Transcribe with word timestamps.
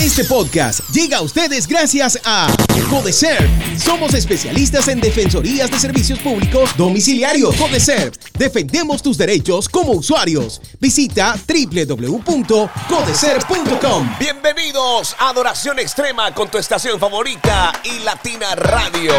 Este 0.00 0.22
podcast 0.22 0.88
llega 0.90 1.18
a 1.18 1.22
ustedes 1.22 1.66
gracias 1.66 2.20
a 2.24 2.46
Codecer. 2.88 3.50
Somos 3.76 4.14
especialistas 4.14 4.86
en 4.86 5.00
defensorías 5.00 5.68
de 5.72 5.80
servicios 5.80 6.20
públicos 6.20 6.70
domiciliarios. 6.76 7.56
Codecer. 7.56 8.12
Defendemos 8.38 9.02
tus 9.02 9.18
derechos 9.18 9.68
como 9.68 9.90
usuarios. 9.90 10.62
Visita 10.78 11.36
www.codecer.com. 11.36 14.16
Bienvenidos 14.20 15.16
a 15.18 15.30
Adoración 15.30 15.80
Extrema 15.80 16.32
con 16.32 16.48
tu 16.48 16.58
estación 16.58 17.00
favorita 17.00 17.72
y 17.82 17.98
Latina 18.04 18.54
Radio. 18.54 19.12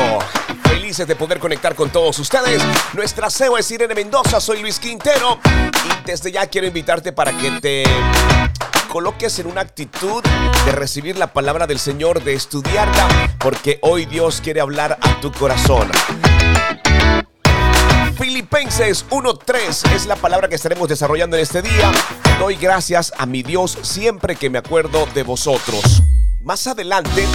Felices 0.63 1.05
de 1.05 1.17
poder 1.17 1.39
conectar 1.39 1.75
con 1.75 1.89
todos 1.89 2.17
ustedes. 2.19 2.61
Nuestra 2.93 3.29
CEO 3.29 3.57
es 3.57 3.69
Irene 3.69 3.95
Mendoza, 3.95 4.39
soy 4.39 4.61
Luis 4.61 4.79
Quintero 4.79 5.41
y 5.43 6.07
desde 6.07 6.31
ya 6.31 6.47
quiero 6.47 6.67
invitarte 6.67 7.11
para 7.11 7.37
que 7.37 7.51
te 7.59 7.83
coloques 8.89 9.37
en 9.39 9.47
una 9.47 9.61
actitud 9.61 10.23
de 10.65 10.71
recibir 10.71 11.17
la 11.17 11.31
palabra 11.31 11.67
del 11.67 11.79
Señor, 11.79 12.23
de 12.23 12.33
estudiarla, 12.33 13.35
porque 13.39 13.79
hoy 13.81 14.05
Dios 14.05 14.41
quiere 14.41 14.59
hablar 14.59 14.97
a 14.99 15.21
tu 15.21 15.31
corazón. 15.31 15.89
Filipenses 18.17 19.05
1.3 19.09 19.95
es 19.95 20.05
la 20.07 20.15
palabra 20.15 20.49
que 20.49 20.55
estaremos 20.55 20.89
desarrollando 20.89 21.37
en 21.37 21.43
este 21.43 21.61
día. 21.61 21.91
Doy 22.39 22.55
gracias 22.55 23.13
a 23.17 23.25
mi 23.25 23.43
Dios 23.43 23.77
siempre 23.83 24.35
que 24.35 24.49
me 24.49 24.57
acuerdo 24.57 25.07
de 25.13 25.23
vosotros. 25.23 26.01
Más 26.41 26.67
adelante 26.67 27.25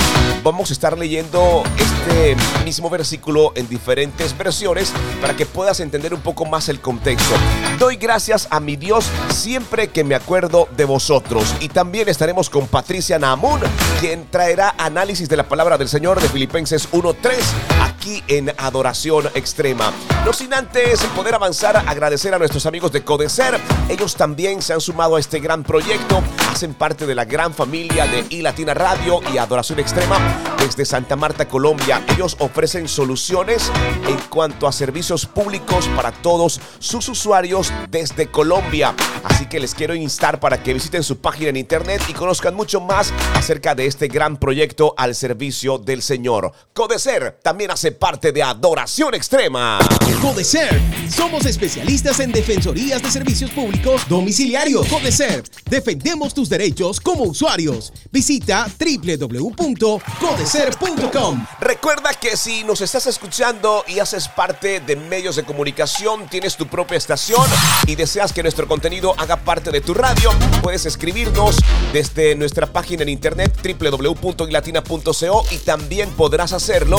vamos 0.43 0.71
a 0.71 0.73
estar 0.73 0.97
leyendo 0.97 1.63
este 1.77 2.37
mismo 2.65 2.89
versículo 2.89 3.53
en 3.55 3.69
diferentes 3.69 4.37
versiones 4.37 4.95
para 5.21 5.37
que 5.37 5.45
puedas 5.45 5.81
entender 5.81 6.15
un 6.15 6.23
poco 6.23 6.47
más 6.47 6.71
el 6.71 6.81
contexto. 6.81 7.35
Doy 7.79 7.97
gracias 7.97 8.49
a 8.51 8.61
mi 8.61 8.77
Dios 8.77 9.05
siempre 9.29 9.89
que 9.89 10.05
me 10.05 10.15
acuerdo 10.15 10.69
de 10.75 10.87
vosotros. 10.87 11.55
Y 11.61 11.69
también 11.69 12.09
estaremos 12.09 12.49
con 12.49 12.67
Patricia 12.67 13.19
Namun, 13.19 13.61
quien 14.01 14.27
traerá 14.31 14.75
análisis 14.79 15.29
de 15.29 15.37
la 15.37 15.49
palabra 15.49 15.77
del 15.77 15.91
Señor 15.91 16.23
de 16.23 16.29
Filipenses 16.31 16.91
1.3 16.91 17.35
aquí 17.83 18.23
en 18.29 18.55
Adoración 18.57 19.27
Extrema. 19.35 19.93
No 20.25 20.33
sin 20.33 20.55
antes 20.55 21.01
poder 21.15 21.35
avanzar, 21.35 21.77
agradecer 21.77 22.33
a 22.33 22.39
nuestros 22.39 22.65
amigos 22.65 22.91
de 22.91 23.05
Codecer. 23.05 23.61
Ellos 23.91 24.15
también 24.15 24.63
se 24.63 24.73
han 24.73 24.81
sumado 24.81 25.17
a 25.17 25.21
este 25.21 25.41
gran 25.41 25.63
proyecto, 25.63 26.23
hacen 26.51 26.73
parte 26.73 27.07
de 27.07 27.15
la 27.15 27.27
gran 27.27 27.53
familia 27.53 28.07
de 28.07 28.25
iLatina 28.31 28.73
Radio 28.73 28.94
y 29.33 29.39
Adoración 29.39 29.81
Extrema 29.81 30.19
desde 30.59 30.85
Santa 30.85 31.17
Marta, 31.17 31.47
Colombia. 31.49 32.03
Ellos 32.15 32.37
ofrecen 32.39 32.89
soluciones 32.89 33.71
en 34.09 34.17
cuanto 34.29 34.67
a 34.67 34.73
servicios 34.73 35.27
públicos 35.27 35.89
para 35.97 36.13
todos 36.13 36.61
sus 36.79 37.09
usuarios 37.09 37.73
desde 37.91 38.31
Colombia. 38.31 38.95
Así 39.25 39.47
que 39.47 39.61
les 39.61 39.75
quiero 39.75 39.95
instar 39.95 40.41
para 40.41 40.63
que 40.63 40.73
visiten 40.73 41.03
su 41.03 41.19
página 41.19 41.51
en 41.51 41.57
internet 41.57 42.03
y 42.09 42.13
conozcan 42.13 42.55
mucho 42.55 42.81
más 42.81 43.13
acerca 43.35 43.75
de 43.75 43.87
este 43.87 44.09
gran 44.09 44.37
proyecto 44.37 44.95
al 44.97 45.15
servicio 45.15 45.79
del 45.79 46.01
Señor. 46.01 46.53
Codecer 46.73 47.39
también 47.43 47.71
hace 47.71 47.93
parte 47.93 48.33
de 48.33 48.43
Adoración 48.43 49.15
Extrema. 49.15 49.79
Codecer. 50.23 50.81
Somos 51.09 51.45
especialistas 51.47 52.21
en 52.21 52.33
defensorías 52.33 53.03
de 53.03 53.11
servicios 53.11 53.51
públicos 53.51 54.03
domiciliarios. 54.09 54.87
Codecer. 54.87 55.43
Defendemos 55.69 56.33
tus 56.33 56.49
derechos 56.49 57.01
como 57.01 57.25
usuarios. 57.25 57.93
Visita 58.11 58.69
www.codecer.com. 58.85 61.47
Recuerda 61.61 62.13
que 62.13 62.37
si 62.37 62.65
nos 62.65 62.83
estás 62.83 63.07
escuchando 63.07 63.83
y 63.89 63.99
haces 63.99 64.29
parte 64.29 64.81
de 64.81 64.97
medios 64.97 65.37
de 65.37 65.45
comunicación, 65.45 66.29
tienes 66.29 66.57
tu 66.57 66.67
propia 66.67 66.99
estación 66.99 67.47
y 67.87 67.95
deseas 67.95 68.35
que 68.35 68.43
nuestro 68.43 68.69
contenido 68.69 69.15
haga 69.17 69.37
parte 69.37 69.71
de 69.71 69.81
tu 69.81 69.95
radio, 69.95 70.31
puedes 70.63 70.85
escribirnos 70.85 71.57
desde 71.93 72.35
nuestra 72.35 72.67
página 72.67 73.05
en 73.05 73.09
internet 73.09 73.57
www.ilatina.co 73.63 75.45
y 75.51 75.57
también 75.59 76.11
podrás 76.11 76.53
hacerlo, 76.53 76.99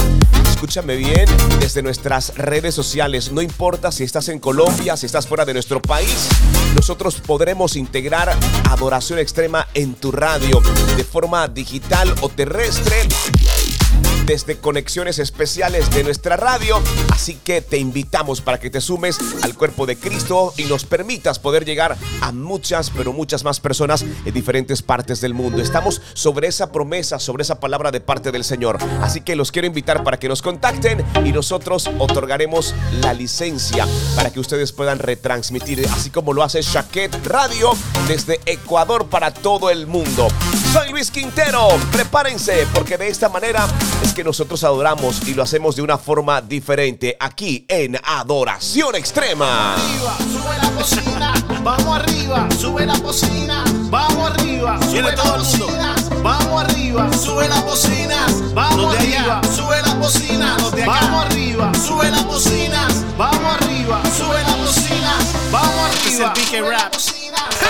escúchame 0.49 0.95
bien, 0.95 1.25
desde 1.59 1.83
nuestras 1.83 2.35
redes 2.35 2.73
sociales. 2.73 3.31
No 3.31 3.43
importa 3.43 3.91
si 3.91 4.03
estás 4.03 4.29
en 4.29 4.39
Colombia, 4.39 4.97
si 4.97 5.05
estás 5.05 5.27
fuera 5.27 5.45
de 5.45 5.53
nuestro 5.53 5.79
país, 5.81 6.29
nosotros 6.73 7.21
podremos 7.21 7.75
integrar 7.75 8.35
adoración 8.69 9.19
extrema 9.19 9.67
en 9.75 9.93
tu 9.93 10.11
radio 10.11 10.63
de 10.97 11.03
forma 11.03 11.47
digital 11.47 11.74
digital 11.75 12.15
o 12.21 12.29
terrestre 12.29 13.05
desde 14.25 14.57
conexiones 14.57 15.19
especiales 15.19 15.89
de 15.91 16.03
nuestra 16.03 16.35
radio. 16.35 16.81
Así 17.11 17.35
que 17.35 17.61
te 17.61 17.77
invitamos 17.77 18.41
para 18.41 18.59
que 18.59 18.69
te 18.69 18.81
sumes 18.81 19.17
al 19.43 19.55
cuerpo 19.55 19.85
de 19.85 19.97
Cristo 19.97 20.53
y 20.57 20.63
nos 20.63 20.85
permitas 20.85 21.37
poder 21.37 21.65
llegar 21.65 21.95
a 22.21 22.31
muchas, 22.31 22.89
pero 22.89 23.13
muchas 23.13 23.43
más 23.43 23.59
personas 23.59 24.03
en 24.03 24.33
diferentes 24.33 24.81
partes 24.81 25.21
del 25.21 25.33
mundo. 25.33 25.61
Estamos 25.61 26.01
sobre 26.13 26.47
esa 26.47 26.71
promesa, 26.71 27.19
sobre 27.19 27.43
esa 27.43 27.59
palabra 27.59 27.91
de 27.91 28.01
parte 28.01 28.31
del 28.31 28.43
Señor. 28.43 28.77
Así 29.01 29.21
que 29.21 29.35
los 29.35 29.51
quiero 29.51 29.67
invitar 29.67 30.03
para 30.03 30.17
que 30.17 30.27
nos 30.27 30.41
contacten 30.41 31.05
y 31.23 31.31
nosotros 31.31 31.89
otorgaremos 31.99 32.73
la 33.01 33.13
licencia 33.13 33.87
para 34.15 34.31
que 34.31 34.39
ustedes 34.39 34.71
puedan 34.71 34.99
retransmitir, 34.99 35.85
así 35.91 36.09
como 36.09 36.33
lo 36.33 36.41
hace 36.41 36.61
Shaquet 36.61 37.25
Radio 37.25 37.71
desde 38.07 38.39
Ecuador 38.45 39.07
para 39.07 39.31
todo 39.31 39.69
el 39.69 39.87
mundo. 39.87 40.27
Soy 40.75 40.91
Luis 40.91 41.09
Quintero, 41.09 41.69
prepárense 41.89 42.67
porque 42.73 42.97
de 42.97 43.07
esta 43.07 43.29
manera 43.29 43.65
es 44.03 44.13
que 44.13 44.25
nosotros 44.25 44.61
adoramos 44.65 45.25
y 45.25 45.33
lo 45.33 45.41
hacemos 45.41 45.77
de 45.77 45.81
una 45.81 45.97
forma 45.97 46.41
diferente 46.41 47.15
aquí 47.17 47.65
en 47.69 47.97
Adoración 48.03 48.93
Extrema. 48.95 49.77
sube 50.29 50.57
la 50.61 50.69
cocina, 50.71 51.33
vamos 51.63 51.97
arriba, 51.97 52.47
sube 52.59 52.85
la 52.85 52.99
cocina, 52.99 53.63
vamos 53.89 54.31
arriba, 54.31 54.77
sube 54.81 55.01
la 55.01 55.15
cocina, 55.15 55.95
vamos 56.21 56.63
arriba, 56.65 57.13
sube 57.13 57.47
la 57.47 57.61
cocina, 57.61 58.25
vamos 58.53 58.95
arriba, 58.97 59.31
sube 59.55 59.81
la 59.81 59.95
cocina, 59.95 60.57
vamos 60.67 61.25
arriba, 61.25 61.71
sube 61.87 62.11
la 62.11 62.27
cocina, 62.27 62.87
vamos 63.17 63.61
arriba, 63.61 64.01
sube 64.17 64.43
la 64.43 64.57
cocina, 64.57 65.17
vamos 65.51 65.89
arriba, 65.89 67.14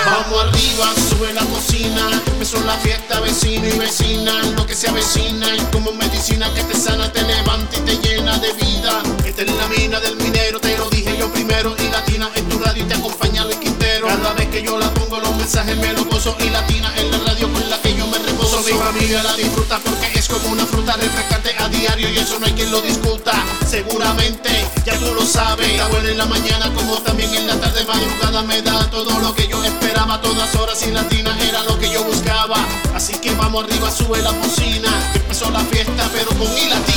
Vamos 0.06 0.44
arriba, 0.44 0.92
sube 1.08 1.32
la 1.32 1.44
cocina. 1.46 2.22
Empezó 2.26 2.60
la 2.64 2.76
fiesta, 2.78 3.20
vecino 3.20 3.66
y 3.66 3.78
vecina. 3.78 4.42
Lo 4.56 4.66
que 4.66 4.74
se 4.74 4.88
avecina 4.88 5.54
y 5.54 5.60
como 5.72 5.92
medicina 5.92 6.52
que 6.54 6.62
te 6.64 6.74
sana, 6.74 7.10
te 7.10 7.22
levanta 7.22 7.76
y 7.76 7.80
te 7.80 7.96
llena 7.98 8.38
de 8.38 8.52
vida. 8.52 9.02
Esta 9.24 9.42
es 9.42 9.50
la 9.50 9.68
mina 9.68 10.00
del 10.00 10.16
minero, 10.16 10.60
te 10.60 10.76
lo 10.78 10.88
dije 10.90 11.16
yo 11.18 11.32
primero. 11.32 11.74
Y 11.78 11.88
latina 11.90 12.30
en 12.34 12.48
tu 12.48 12.58
radio 12.58 12.86
te 12.86 12.94
acompaña 12.94 13.42
el 13.42 13.58
Quintero. 13.58 14.06
Cada 14.06 14.32
vez 14.34 14.48
que 14.48 14.62
yo 14.62 14.78
la 14.78 14.92
pongo, 14.94 15.18
los 15.18 15.34
mensajes 15.36 15.76
me 15.76 15.92
lo 15.92 16.04
gozo. 16.04 16.36
Y 16.40 16.50
latina 16.50 16.92
familia 18.92 19.20
la 19.20 19.34
disfruta 19.34 19.80
porque 19.80 20.06
es 20.16 20.28
como 20.28 20.48
una 20.50 20.64
fruta 20.64 20.94
refrescante 20.94 21.52
a 21.58 21.68
diario 21.68 22.08
y 22.08 22.18
eso 22.18 22.38
no 22.38 22.46
hay 22.46 22.52
quien 22.52 22.70
lo 22.70 22.80
discuta. 22.80 23.32
Seguramente 23.68 24.48
ya 24.84 24.96
tú 24.98 25.12
lo 25.12 25.26
sabes. 25.26 25.68
Está 25.72 25.88
buena 25.88 26.10
en 26.10 26.18
la 26.18 26.26
mañana 26.26 26.72
como 26.72 26.96
también 27.02 27.34
en 27.34 27.48
la 27.48 27.56
tarde 27.58 27.84
madrugada 27.84 28.42
me 28.42 28.62
da 28.62 28.88
todo 28.88 29.18
lo 29.18 29.34
que 29.34 29.48
yo 29.48 29.62
esperaba. 29.64 30.20
Todas 30.20 30.54
horas 30.54 30.86
y 30.86 30.92
latina 30.92 31.36
era 31.42 31.64
lo 31.64 31.76
que 31.80 31.90
yo 31.90 32.04
buscaba. 32.04 32.58
Así 32.94 33.14
que 33.14 33.34
vamos 33.34 33.64
arriba, 33.64 33.90
sube 33.90 34.22
la 34.22 34.32
cocina. 34.34 34.90
empezó 35.14 35.50
la 35.50 35.64
fiesta 35.64 36.08
pero 36.12 36.28
con 36.38 36.54
mi 36.54 36.68
latina. 36.68 36.95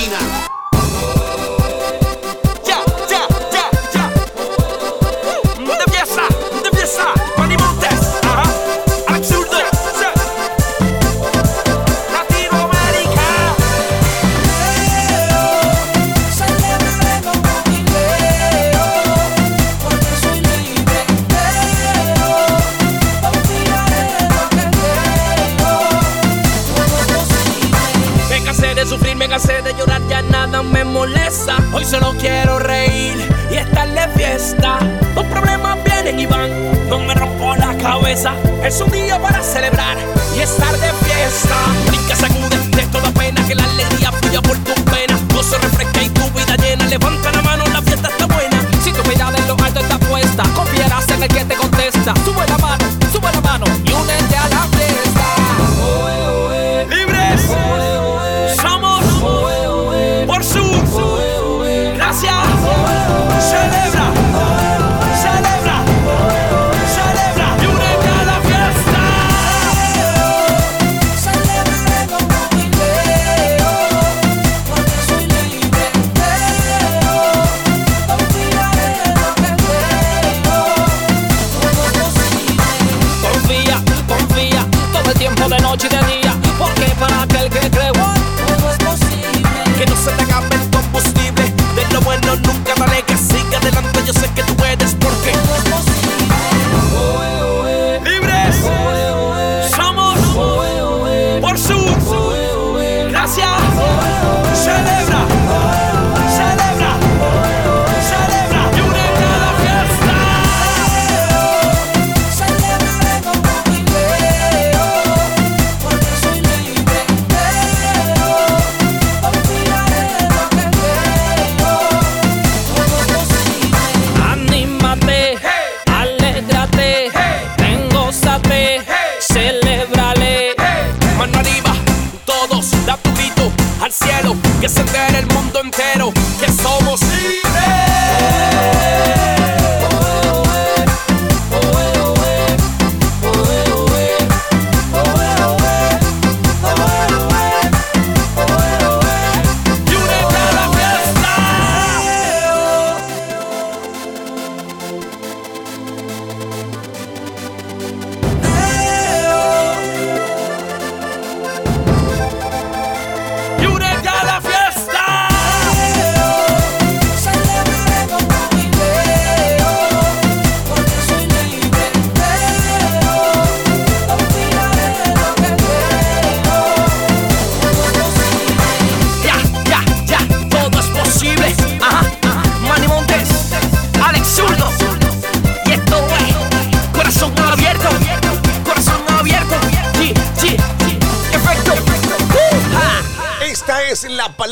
Es 38.69 38.79
un 38.81 38.91
día 38.91 39.19
para 39.19 39.41
celebrar 39.41 39.97
y 40.37 40.41
estar 40.41 40.71
de 40.73 40.91
fiesta. 41.03 41.55
Brinca, 41.87 42.15
sacude 42.15 42.55
de 42.77 42.85
toda 42.91 43.11
pena 43.13 43.43
que 43.47 43.55
la 43.55 43.63
alegría 43.63 44.11
fluya 44.11 44.43
por 44.43 44.55
tu 44.59 44.75
pena. 44.85 45.17
se 45.41 45.57
refresca 45.57 46.03
y 46.03 46.09
tu 46.09 46.29
vida 46.29 46.55
llena. 46.55 46.85
Levanta 46.85 47.31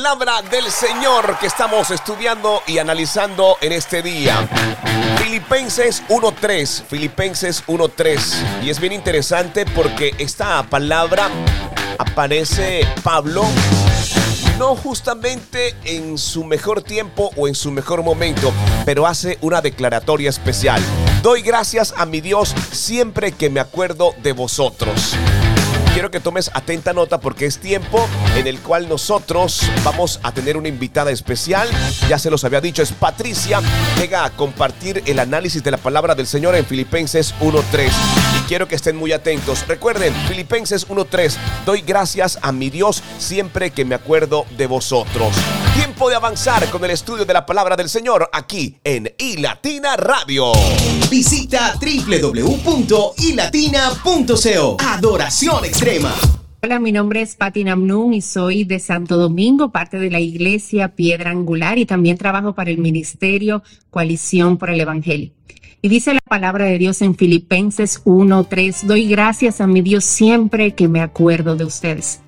palabra 0.08 0.42
del 0.42 0.72
Señor 0.72 1.38
que 1.38 1.48
estamos 1.48 1.92
estudiando 1.92 2.62
y 2.66 2.78
analizando 2.78 3.58
en 3.60 3.74
este 3.74 4.02
día. 4.02 4.48
Filipenses 5.18 6.02
1.3, 6.08 6.84
Filipenses 6.86 7.62
1.3. 7.68 8.64
Y 8.64 8.70
es 8.70 8.80
bien 8.80 8.94
interesante 8.94 9.66
porque 9.66 10.16
esta 10.18 10.64
palabra 10.64 11.30
aparece 11.98 12.88
Pablo 13.04 13.44
no 14.58 14.78
justamente 14.78 15.76
en 15.84 16.18
su 16.18 16.46
mejor 16.46 16.84
tiempo 16.84 17.32
o 17.36 17.50
en 17.50 17.56
su 17.56 17.72
mejor 17.72 18.02
momento, 18.02 18.54
pero 18.86 19.08
hace 19.08 19.38
una 19.42 19.62
declaratoria 19.62 20.30
especial. 20.30 20.82
Doy 21.22 21.42
gracias 21.42 21.94
a 21.98 22.06
mi 22.06 22.22
Dios 22.22 22.56
siempre 22.72 23.34
que 23.34 23.50
me 23.50 23.60
acuerdo 23.60 24.14
de 24.24 24.32
vosotros 24.32 25.18
quiero 25.98 26.12
que 26.12 26.20
tomes 26.20 26.52
atenta 26.54 26.94
nota 26.94 27.20
porque 27.20 27.48
es 27.48 27.58
tiempo 27.58 28.08
en 28.36 28.46
el 28.46 28.60
cual 28.60 28.88
nosotros 28.88 29.68
vamos 29.84 30.20
a 30.22 30.32
tener 30.32 30.56
una 30.56 30.68
invitada 30.68 31.10
especial. 31.10 31.68
Ya 32.08 32.20
se 32.20 32.30
los 32.30 32.44
había 32.44 32.62
dicho, 32.62 32.84
es 32.84 32.92
Patricia. 32.92 33.62
Llega 33.98 34.24
a 34.24 34.30
compartir 34.30 35.02
el 35.08 35.18
análisis 35.18 35.64
de 35.64 35.72
la 35.72 35.78
palabra 35.78 36.14
del 36.14 36.28
Señor 36.28 36.54
en 36.56 36.68
Filipenses 36.68 37.34
1.3. 37.40 38.37
Quiero 38.48 38.68
que 38.68 38.76
estén 38.76 38.96
muy 38.96 39.12
atentos. 39.12 39.68
Recuerden, 39.68 40.14
Filipenses 40.30 40.88
1.3. 40.88 41.36
Doy 41.66 41.82
gracias 41.82 42.40
a 42.42 42.54
mi 42.54 42.70
Dios 42.70 43.04
siempre 43.18 43.72
que 43.72 43.84
me 43.84 43.94
acuerdo 43.94 44.46
de 44.58 44.68
vosotros. 44.68 45.36
Tiempo 45.76 46.10
de 46.10 46.16
avanzar 46.16 46.66
con 46.70 46.86
el 46.86 46.92
estudio 46.92 47.26
de 47.26 47.34
la 47.34 47.46
palabra 47.46 47.76
del 47.76 47.90
Señor 47.90 48.30
aquí 48.32 48.78
en 48.86 49.14
iLatina 49.18 49.98
Radio. 49.98 50.54
Visita 51.10 51.78
www.ilatina.co. 51.78 54.78
Adoración 54.80 55.66
extrema. 55.66 56.16
Hola, 56.64 56.80
mi 56.80 56.94
nombre 56.94 57.22
es 57.22 57.36
Patti 57.36 57.66
Namnun 57.66 58.14
y 58.14 58.22
soy 58.22 58.64
de 58.64 58.80
Santo 58.80 59.18
Domingo, 59.18 59.72
parte 59.72 60.00
de 60.00 60.10
la 60.10 60.22
iglesia 60.22 60.96
Piedra 60.96 61.32
Angular 61.32 61.78
y 61.78 61.86
también 61.86 62.18
trabajo 62.18 62.56
para 62.56 62.72
el 62.72 62.78
ministerio 62.78 63.62
Coalición 63.90 64.58
por 64.58 64.70
el 64.70 64.80
Evangelio. 64.80 65.34
Y 65.82 65.90
dice 65.90 66.14
la 66.14 66.20
palabra 66.28 66.66
de 66.66 66.80
Dios 66.80 67.04
en 67.04 67.16
Filipenses 67.16 68.02
1:3, 68.04 68.88
doy 68.88 69.08
gracias 69.08 69.62
a 69.62 69.68
mi 69.68 69.82
Dios 69.82 70.06
siempre 70.06 70.74
que 70.74 70.88
me 70.88 71.02
acuerdo 71.02 71.56
de 71.56 71.66
ustedes. 71.66 72.22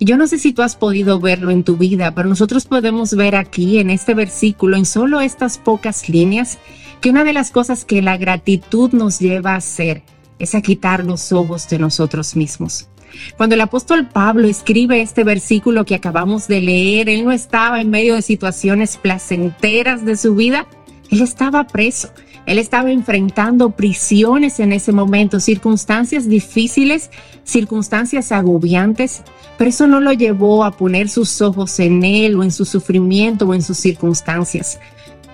Y 0.00 0.06
yo 0.06 0.16
no 0.16 0.26
sé 0.26 0.38
si 0.38 0.52
tú 0.52 0.62
has 0.62 0.74
podido 0.74 1.20
verlo 1.20 1.50
en 1.52 1.62
tu 1.62 1.76
vida, 1.76 2.12
pero 2.14 2.28
nosotros 2.28 2.64
podemos 2.66 3.14
ver 3.14 3.36
aquí 3.36 3.78
en 3.78 3.90
este 3.90 4.14
versículo, 4.14 4.76
en 4.76 4.86
solo 4.86 5.20
estas 5.20 5.58
pocas 5.58 6.08
líneas, 6.08 6.58
que 7.00 7.10
una 7.10 7.22
de 7.22 7.32
las 7.32 7.52
cosas 7.52 7.84
que 7.84 8.02
la 8.02 8.16
gratitud 8.16 8.92
nos 8.92 9.20
lleva 9.20 9.52
a 9.52 9.58
hacer 9.58 10.02
es 10.40 10.54
a 10.56 10.62
quitar 10.62 11.04
los 11.04 11.32
ojos 11.32 11.68
de 11.68 11.78
nosotros 11.78 12.34
mismos. 12.34 12.88
Cuando 13.36 13.54
el 13.54 13.60
apóstol 13.60 14.08
Pablo 14.08 14.48
escribe 14.48 15.00
este 15.00 15.22
versículo 15.22 15.84
que 15.84 15.94
acabamos 15.94 16.48
de 16.48 16.60
leer, 16.60 17.08
él 17.08 17.24
no 17.24 17.30
estaba 17.30 17.80
en 17.80 17.90
medio 17.90 18.14
de 18.14 18.22
situaciones 18.22 18.96
placenteras 18.96 20.04
de 20.04 20.16
su 20.16 20.34
vida, 20.34 20.66
él 21.10 21.20
estaba 21.20 21.66
preso, 21.66 22.10
él 22.50 22.58
estaba 22.58 22.90
enfrentando 22.90 23.70
prisiones 23.70 24.58
en 24.58 24.72
ese 24.72 24.90
momento, 24.90 25.38
circunstancias 25.38 26.28
difíciles, 26.28 27.08
circunstancias 27.44 28.32
agobiantes, 28.32 29.22
pero 29.56 29.70
eso 29.70 29.86
no 29.86 30.00
lo 30.00 30.12
llevó 30.12 30.64
a 30.64 30.72
poner 30.72 31.08
sus 31.08 31.40
ojos 31.42 31.78
en 31.78 32.02
él 32.02 32.34
o 32.34 32.42
en 32.42 32.50
su 32.50 32.64
sufrimiento 32.64 33.46
o 33.46 33.54
en 33.54 33.62
sus 33.62 33.78
circunstancias. 33.78 34.80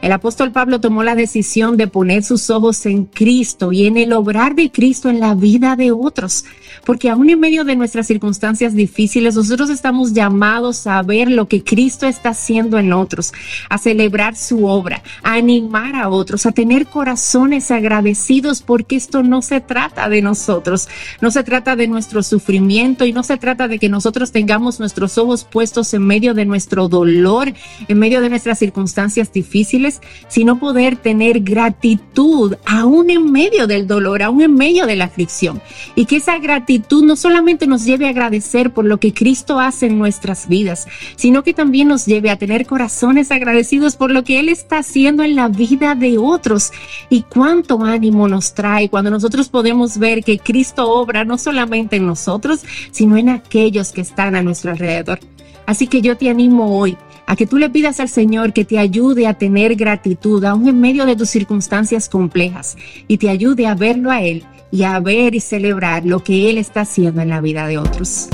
El 0.06 0.12
apóstol 0.12 0.52
Pablo 0.52 0.80
tomó 0.80 1.02
la 1.02 1.16
decisión 1.16 1.76
de 1.76 1.88
poner 1.88 2.22
sus 2.22 2.48
ojos 2.48 2.86
en 2.86 3.06
Cristo 3.06 3.72
y 3.72 3.88
en 3.88 3.96
el 3.96 4.12
obrar 4.12 4.54
de 4.54 4.70
Cristo 4.70 5.10
en 5.10 5.18
la 5.18 5.34
vida 5.34 5.74
de 5.74 5.90
otros, 5.90 6.44
porque 6.84 7.10
aún 7.10 7.28
en 7.28 7.40
medio 7.40 7.64
de 7.64 7.74
nuestras 7.74 8.06
circunstancias 8.06 8.76
difíciles, 8.76 9.34
nosotros 9.34 9.68
estamos 9.68 10.12
llamados 10.12 10.86
a 10.86 11.02
ver 11.02 11.28
lo 11.28 11.48
que 11.48 11.64
Cristo 11.64 12.06
está 12.06 12.28
haciendo 12.28 12.78
en 12.78 12.92
otros, 12.92 13.32
a 13.68 13.78
celebrar 13.78 14.36
su 14.36 14.66
obra, 14.66 15.02
a 15.24 15.32
animar 15.32 15.96
a 15.96 16.08
otros, 16.08 16.46
a 16.46 16.52
tener 16.52 16.86
corazones 16.86 17.72
agradecidos, 17.72 18.62
porque 18.62 18.94
esto 18.94 19.24
no 19.24 19.42
se 19.42 19.60
trata 19.60 20.08
de 20.08 20.22
nosotros, 20.22 20.88
no 21.20 21.32
se 21.32 21.42
trata 21.42 21.74
de 21.74 21.88
nuestro 21.88 22.22
sufrimiento 22.22 23.06
y 23.06 23.12
no 23.12 23.24
se 23.24 23.38
trata 23.38 23.66
de 23.66 23.80
que 23.80 23.88
nosotros 23.88 24.30
tengamos 24.30 24.78
nuestros 24.78 25.18
ojos 25.18 25.42
puestos 25.42 25.92
en 25.94 26.06
medio 26.06 26.32
de 26.32 26.44
nuestro 26.44 26.88
dolor, 26.88 27.52
en 27.88 27.98
medio 27.98 28.20
de 28.20 28.30
nuestras 28.30 28.60
circunstancias 28.60 29.32
difíciles, 29.32 29.95
sino 30.28 30.58
poder 30.58 30.96
tener 30.96 31.40
gratitud 31.40 32.54
aún 32.64 33.10
en 33.10 33.30
medio 33.30 33.66
del 33.66 33.86
dolor, 33.86 34.22
aún 34.22 34.42
en 34.42 34.54
medio 34.54 34.86
de 34.86 34.96
la 34.96 35.06
aflicción. 35.06 35.60
Y 35.94 36.06
que 36.06 36.16
esa 36.16 36.38
gratitud 36.38 37.04
no 37.04 37.16
solamente 37.16 37.66
nos 37.66 37.84
lleve 37.84 38.06
a 38.06 38.10
agradecer 38.10 38.72
por 38.72 38.84
lo 38.84 38.98
que 38.98 39.12
Cristo 39.12 39.60
hace 39.60 39.86
en 39.86 39.98
nuestras 39.98 40.48
vidas, 40.48 40.86
sino 41.16 41.42
que 41.42 41.54
también 41.54 41.88
nos 41.88 42.06
lleve 42.06 42.30
a 42.30 42.38
tener 42.38 42.66
corazones 42.66 43.30
agradecidos 43.30 43.96
por 43.96 44.10
lo 44.10 44.24
que 44.24 44.40
Él 44.40 44.48
está 44.48 44.78
haciendo 44.78 45.22
en 45.22 45.36
la 45.36 45.48
vida 45.48 45.94
de 45.94 46.18
otros. 46.18 46.72
Y 47.10 47.22
cuánto 47.22 47.82
ánimo 47.84 48.28
nos 48.28 48.54
trae 48.54 48.88
cuando 48.88 49.10
nosotros 49.10 49.48
podemos 49.48 49.98
ver 49.98 50.22
que 50.22 50.38
Cristo 50.38 50.90
obra 50.90 51.24
no 51.24 51.38
solamente 51.38 51.96
en 51.96 52.06
nosotros, 52.06 52.60
sino 52.90 53.16
en 53.16 53.28
aquellos 53.28 53.92
que 53.92 54.00
están 54.00 54.34
a 54.34 54.42
nuestro 54.42 54.70
alrededor. 54.70 55.20
Así 55.66 55.88
que 55.88 56.00
yo 56.00 56.16
te 56.16 56.30
animo 56.30 56.78
hoy 56.78 56.96
a 57.26 57.36
que 57.36 57.46
tú 57.46 57.58
le 57.58 57.68
pidas 57.68 58.00
al 58.00 58.08
Señor 58.08 58.52
que 58.52 58.64
te 58.64 58.78
ayude 58.78 59.26
a 59.26 59.34
tener 59.34 59.74
gratitud 59.74 60.44
aún 60.44 60.68
en 60.68 60.80
medio 60.80 61.04
de 61.06 61.16
tus 61.16 61.28
circunstancias 61.28 62.08
complejas 62.08 62.76
y 63.08 63.18
te 63.18 63.28
ayude 63.28 63.66
a 63.66 63.74
verlo 63.74 64.10
a 64.10 64.22
Él 64.22 64.44
y 64.70 64.84
a 64.84 64.98
ver 65.00 65.34
y 65.34 65.40
celebrar 65.40 66.04
lo 66.04 66.22
que 66.22 66.48
Él 66.50 66.58
está 66.58 66.82
haciendo 66.82 67.20
en 67.20 67.28
la 67.28 67.40
vida 67.40 67.66
de 67.66 67.78
otros. 67.78 68.28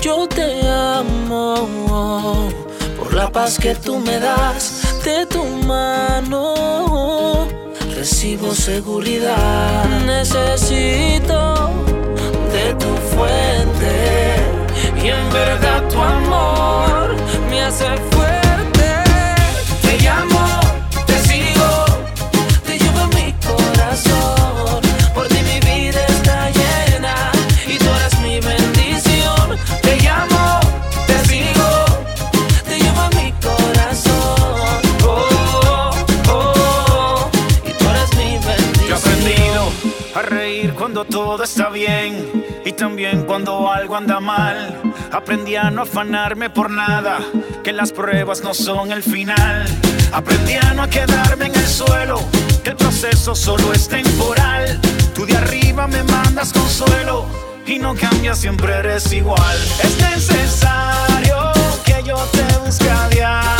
Yo 0.00 0.26
te 0.28 0.66
amo 0.68 2.48
por 2.96 3.12
la 3.14 3.30
paz 3.30 3.58
que 3.58 3.74
tú 3.74 3.98
me 3.98 4.18
das 4.18 5.02
de 5.04 5.26
tu 5.26 5.44
mano. 5.66 6.87
Recibo 8.10 8.54
seguridad, 8.54 9.84
necesito 10.06 11.70
de 12.50 12.72
tu 12.80 12.96
fuente. 13.14 14.36
Y 15.04 15.08
en 15.08 15.30
verdad 15.30 15.86
tu 15.90 16.00
amor 16.00 17.14
me 17.50 17.60
hace 17.60 17.84
fuerte. 18.10 18.88
Te 19.82 19.98
llamo, 20.02 20.40
todo 41.10 41.42
está 41.42 41.68
bien 41.70 42.44
y 42.64 42.72
también 42.72 43.22
cuando 43.24 43.70
algo 43.70 43.96
anda 43.96 44.20
mal. 44.20 44.80
Aprendí 45.12 45.56
a 45.56 45.70
no 45.70 45.82
afanarme 45.82 46.50
por 46.50 46.70
nada, 46.70 47.18
que 47.64 47.72
las 47.72 47.92
pruebas 47.92 48.42
no 48.42 48.54
son 48.54 48.92
el 48.92 49.02
final. 49.02 49.66
Aprendí 50.12 50.54
a 50.54 50.74
no 50.74 50.88
quedarme 50.88 51.46
en 51.46 51.54
el 51.54 51.66
suelo, 51.66 52.20
que 52.62 52.70
el 52.70 52.76
proceso 52.76 53.34
solo 53.34 53.72
es 53.72 53.88
temporal. 53.88 54.80
Tú 55.14 55.26
de 55.26 55.36
arriba 55.36 55.86
me 55.86 56.02
mandas 56.04 56.52
consuelo 56.52 57.26
y 57.66 57.78
no 57.78 57.94
cambias, 57.94 58.38
siempre 58.38 58.72
eres 58.74 59.12
igual. 59.12 59.58
Es 59.82 59.98
necesario 60.00 61.52
que 61.84 62.02
yo 62.04 62.16
te 62.16 62.58
busque 62.58 62.90
a 62.90 63.08
diario 63.08 63.57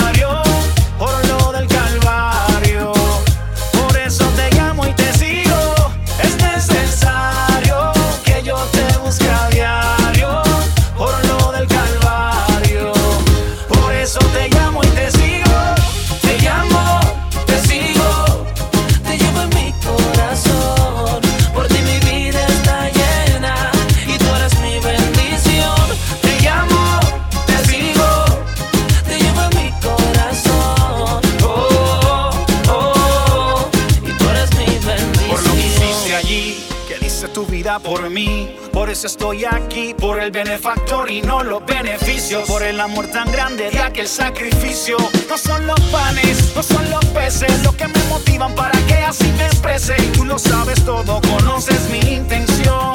por 37.89 38.11
mí. 38.11 38.55
Por 38.71 38.91
eso 38.91 39.07
estoy 39.07 39.47
aquí, 39.47 39.95
por 39.95 40.21
el 40.21 40.31
benefactor 40.31 41.11
y 41.11 41.23
no 41.23 41.43
los 41.43 41.65
beneficios. 41.65 42.47
Por 42.47 42.63
el 42.63 42.79
amor 42.81 43.07
tan 43.07 43.33
grande 43.33 43.71
de 43.71 43.79
aquel 43.79 44.07
sacrificio. 44.07 44.99
No 45.29 45.39
son 45.39 45.67
los 45.67 45.81
panes, 45.91 46.53
no 46.55 46.63
son 46.63 46.89
los 46.91 47.05
peces, 47.07 47.51
lo 47.63 47.73
que 47.73 47.89
me 47.89 48.03
motivan 48.11 48.55
para 48.55 48.79
que 48.87 48.95
así 48.97 49.33
me 49.39 49.47
exprese. 49.47 49.95
Y 49.99 50.07
tú 50.13 50.25
lo 50.27 50.39
sabes 50.39 50.85
todo, 50.85 51.21
conoces 51.23 51.81
mi 51.89 52.01
intención. 52.01 52.93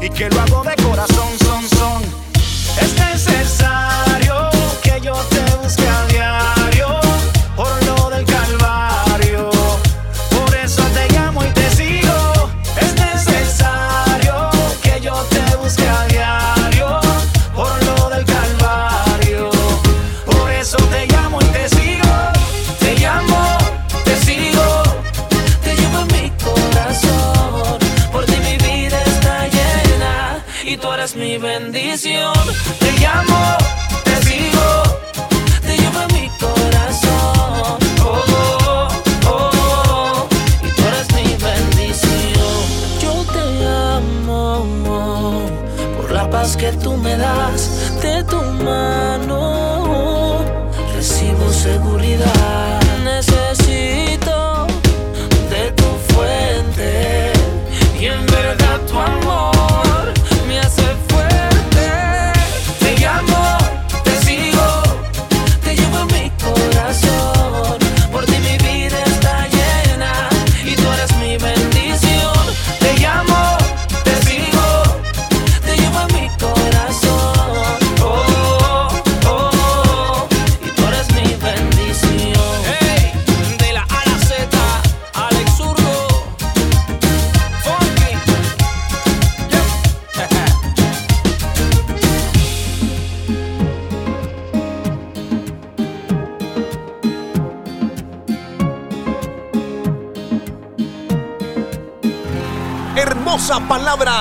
Y 0.00 0.08
que 0.10 0.30
lo 0.30 0.40
hago 0.40 0.62
de 0.62 0.76
corazón, 0.76 1.30
son, 1.40 1.68
son. 1.68 2.02
Es 2.80 2.94
necesario 2.94 4.55
bendición. 31.96 32.85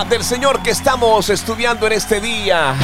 Del 0.10 0.24
Señor 0.24 0.62
que 0.62 0.72
estamos 0.72 1.30
estudiando 1.30 1.88
en 1.88 1.94
este 1.94 2.20
día. 2.20 2.76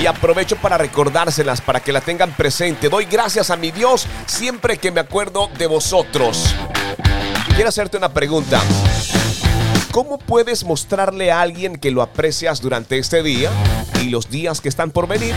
Y 0.00 0.06
aprovecho 0.06 0.56
para 0.56 0.78
recordárselas, 0.78 1.60
para 1.60 1.80
que 1.80 1.92
la 1.92 2.00
tengan 2.00 2.32
presente. 2.32 2.88
Doy 2.88 3.06
gracias 3.06 3.50
a 3.50 3.56
mi 3.56 3.70
Dios 3.70 4.06
siempre 4.26 4.78
que 4.78 4.90
me 4.90 5.00
acuerdo 5.00 5.48
de 5.58 5.66
vosotros. 5.66 6.54
Quiero 7.54 7.68
hacerte 7.68 7.96
una 7.96 8.10
pregunta. 8.10 8.60
¿Cómo 9.90 10.18
puedes 10.18 10.64
mostrarle 10.64 11.32
a 11.32 11.40
alguien 11.40 11.76
que 11.76 11.90
lo 11.90 12.02
aprecias 12.02 12.60
durante 12.60 12.98
este 12.98 13.22
día 13.22 13.50
y 14.00 14.10
los 14.10 14.30
días 14.30 14.60
que 14.60 14.68
están 14.68 14.90
por 14.90 15.08
venir? 15.08 15.34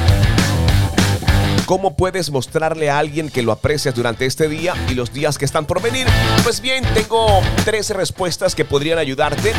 ¿Cómo 1.66 1.96
puedes 1.96 2.32
mostrarle 2.32 2.90
a 2.90 3.00
alguien 3.00 3.30
que 3.30 3.42
lo 3.42 3.52
aprecias 3.52 3.96
durante 3.96 4.26
este 4.26 4.48
día 4.50 4.74
y 4.90 4.94
los 4.94 5.14
días 5.14 5.38
que 5.38 5.46
están 5.46 5.66
por 5.66 5.82
venir? 5.82 6.08
Pues 6.44 6.60
bien, 6.60 6.84
tengo 6.94 7.42
tres 7.64 7.90
respuestas 7.92 8.56
que 8.56 8.66
podrían 8.66 8.98
ayudarte 8.98 9.54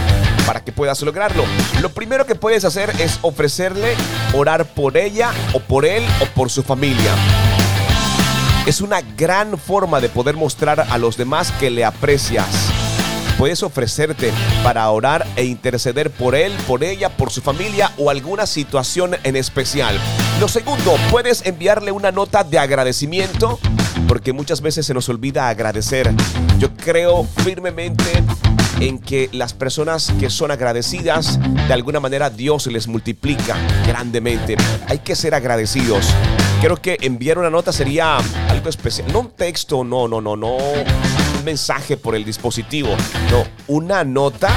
para 0.47 0.63
que 0.63 0.73
puedas 0.73 1.01
lograrlo. 1.03 1.45
Lo 1.81 1.91
primero 1.91 2.27
que 2.27 2.35
puedes 2.35 2.65
hacer 2.65 2.91
es 3.01 3.19
ofrecerle 3.23 3.95
orar 4.35 4.67
por 4.67 4.97
ella 4.97 5.31
o 5.55 5.61
por 5.61 5.87
él 5.87 6.05
o 6.21 6.27
por 6.35 6.51
su 6.51 6.63
familia. 6.63 7.15
Es 8.67 8.81
una 8.81 9.01
gran 9.01 9.59
forma 9.59 10.01
de 10.01 10.09
poder 10.09 10.37
mostrar 10.37 10.81
a 10.81 10.99
los 10.99 11.17
demás 11.17 11.51
que 11.53 11.71
le 11.71 11.85
aprecias. 11.85 12.47
Puedes 13.39 13.63
ofrecerte 13.63 14.33
para 14.63 14.89
orar 14.91 15.27
e 15.35 15.45
interceder 15.45 16.11
por 16.11 16.35
él, 16.35 16.53
por 16.67 16.85
ella, 16.85 17.09
por 17.17 17.31
su 17.31 17.41
familia 17.41 17.91
o 17.97 18.11
alguna 18.11 18.47
situación 18.47 19.17
en 19.25 19.37
especial. 19.37 19.99
Lo 20.41 20.49
segundo, 20.49 20.97
puedes 21.11 21.47
enviarle 21.47 21.93
una 21.93 22.11
nota 22.11 22.43
de 22.43 22.59
agradecimiento 22.59 23.61
porque 24.09 24.33
muchas 24.33 24.61
veces 24.61 24.85
se 24.85 24.95
nos 24.95 25.09
olvida 25.09 25.49
agradecer. 25.49 26.13
Yo 26.59 26.75
creo 26.75 27.25
firmemente 27.45 28.25
en 28.81 28.99
que 28.99 29.29
las 29.33 29.55
personas 29.55 30.13
que 30.19 30.29
son 30.31 30.51
agradecidas, 30.51 31.39
de 31.69 31.73
alguna 31.73 32.01
manera 32.01 32.29
Dios 32.29 32.67
les 32.67 32.89
multiplica 32.89 33.57
grandemente. 33.87 34.57
Hay 34.89 34.99
que 34.99 35.15
ser 35.15 35.35
agradecidos. 35.35 36.07
Creo 36.61 36.77
que 36.77 36.97
enviar 37.01 37.39
una 37.39 37.51
nota 37.51 37.73
sería 37.73 38.19
algo 38.49 38.69
especial. 38.69 39.13
No 39.13 39.21
un 39.21 39.31
texto, 39.31 39.85
no, 39.85 40.09
no, 40.09 40.21
no, 40.21 40.37
no. 40.37 40.57
Un 40.57 41.45
mensaje 41.45 41.97
por 41.97 42.15
el 42.17 42.25
dispositivo. 42.25 42.91
No, 43.31 43.45
una 43.69 44.05
nota 44.05 44.51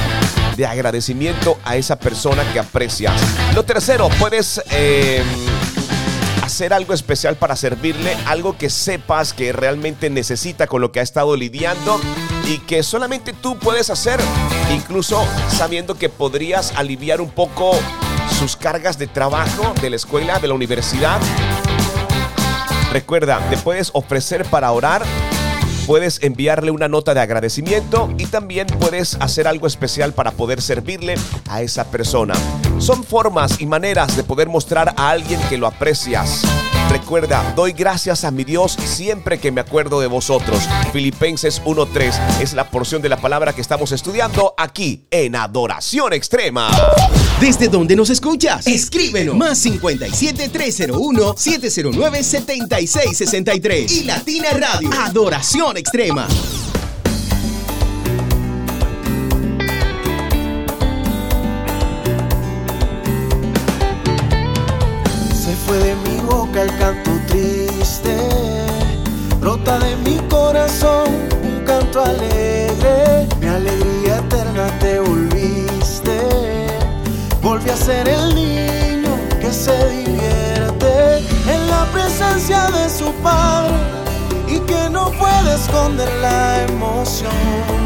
de 0.58 0.65
agradecimiento 0.65 1.60
a 1.63 1.75
esa 1.75 1.98
persona 1.98 2.44
que 2.51 2.60
aprecias. 2.60 3.13
Lo 3.53 3.63
tercero, 3.63 4.10
puedes... 4.20 4.62
eh, 4.72 5.24
hacer 6.55 6.74
algo 6.74 6.93
especial 6.93 7.35
para 7.35 7.57
servirle, 7.57 8.15
algo 8.27 8.57
que 8.57 8.69
sepas 8.69 9.33
que 9.33 9.51
realmente 9.51 10.09
necesita 10.09 10.67
con 10.67 10.79
lo 10.79 10.89
que 10.89 11.01
ha 11.01 11.03
estado 11.03 11.35
lidiando 11.35 12.00
y 12.47 12.59
que 12.59 12.81
solamente 12.81 13.33
tú 13.33 13.59
puedes 13.59 13.89
hacer, 13.89 14.21
incluso 14.74 15.21
sabiendo 15.50 15.95
que 15.95 16.07
podrías 16.07 16.71
aliviar 16.77 17.19
un 17.19 17.29
poco 17.29 17.77
sus 18.39 18.55
cargas 18.55 18.97
de 18.97 19.07
trabajo 19.07 19.74
de 19.81 19.89
la 19.89 19.97
escuela, 19.97 20.39
de 20.39 20.47
la 20.47 20.53
universidad. 20.53 21.19
Recuerda, 22.93 23.41
te 23.50 23.57
puedes 23.57 23.89
ofrecer 23.91 24.45
para 24.45 24.71
orar 24.71 25.03
puedes 25.86 26.22
enviarle 26.24 26.72
una 26.72 26.88
nota 26.88 27.13
de 27.13 27.22
agradecimiento 27.22 28.13
y 28.18 28.25
también 28.25 28.68
puedes 28.68 29.15
hacer 29.22 29.48
algo 29.48 29.68
especial 29.68 30.13
para 30.13 30.32
poder 30.32 30.62
servirle 30.62 31.15
a 31.50 31.62
esa 31.62 31.86
persona. 31.86 32.34
Son 32.80 33.04
formas 33.04 33.62
y 33.62 33.65
maneras 33.65 34.15
de 34.18 34.24
poder 34.24 34.50
mostrar 34.50 34.94
a 34.98 35.10
alguien 35.10 35.39
que 35.50 35.58
lo 35.58 35.68
aprecias. 35.68 36.44
Recuerda, 36.96 37.52
doy 37.58 37.74
gracias 37.74 38.24
a 38.24 38.32
mi 38.32 38.46
Dios 38.46 38.78
siempre 38.86 39.38
que 39.38 39.52
me 39.52 39.60
acuerdo 39.60 40.00
de 40.00 40.08
vosotros. 40.08 40.60
Filipenses 40.94 41.62
1.3 41.64 42.40
es 42.40 42.54
la 42.54 42.70
porción 42.72 43.02
de 43.02 43.10
la 43.10 43.18
palabra 43.18 43.52
que 43.52 43.60
estamos 43.60 43.92
estudiando 43.92 44.54
aquí 44.58 45.06
en 45.12 45.36
Adoración 45.36 46.14
Extrema. 46.14 46.72
¿Desde 47.42 47.68
dónde 47.68 47.98
nos 47.98 48.10
escuchas? 48.10 48.66
Escríbenos. 48.66 49.36
Más 49.36 49.58
57 49.58 50.48
301 50.48 51.36
709 51.38 52.24
7663 52.24 53.92
y 53.92 54.04
Latina 54.06 54.48
Radio. 54.52 54.90
Adoración 54.94 55.75
Extrema. 55.75 56.30
El 66.65 66.77
canto 66.77 67.12
triste, 67.27 68.17
brota 69.39 69.77
de 69.77 69.95
mi 69.98 70.17
corazón 70.29 71.07
un 71.43 71.63
canto 71.63 72.03
alegre, 72.03 73.27
mi 73.39 73.48
alegría 73.48 74.17
eterna 74.17 74.67
te 74.79 75.00
volviste, 75.00 76.17
volví 77.41 77.69
a 77.69 77.77
ser 77.77 78.07
el 78.07 78.34
niño 78.34 79.12
que 79.39 79.51
se 79.51 79.77
divierte 79.89 81.17
en 81.53 81.69
la 81.69 81.86
presencia 81.93 82.72
de 82.72 82.89
su 82.89 83.12
padre 83.22 83.75
y 84.48 84.60
que 84.60 84.89
no 84.89 85.12
puede 85.12 85.55
esconder 85.55 86.10
la 86.22 86.63
emoción. 86.63 87.85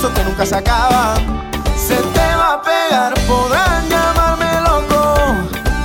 Contagioso 0.00 0.14
que 0.14 0.24
nunca 0.24 0.46
se 0.46 0.54
acaba. 0.54 1.14
Se 1.76 1.96
te 1.96 2.34
va 2.36 2.54
a 2.54 2.62
pegar, 2.62 3.14
podrán 3.26 3.88
llamarme 3.88 4.46
loco. 4.62 5.14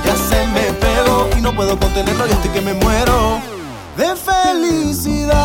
Ya 0.04 0.16
se 0.16 0.46
me 0.48 0.72
pegó 0.80 1.28
y 1.36 1.40
no 1.40 1.54
puedo 1.54 1.78
contenerlo. 1.78 2.26
Yo 2.26 2.32
estoy 2.32 2.50
que 2.50 2.60
me 2.60 2.74
muero 2.74 3.40
de 3.96 4.14
felicidad. 4.16 5.36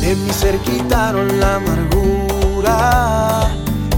De 0.00 0.14
mi 0.14 0.30
ser 0.32 0.58
quitaron 0.58 1.40
la 1.40 1.56
amargura. 1.56 3.48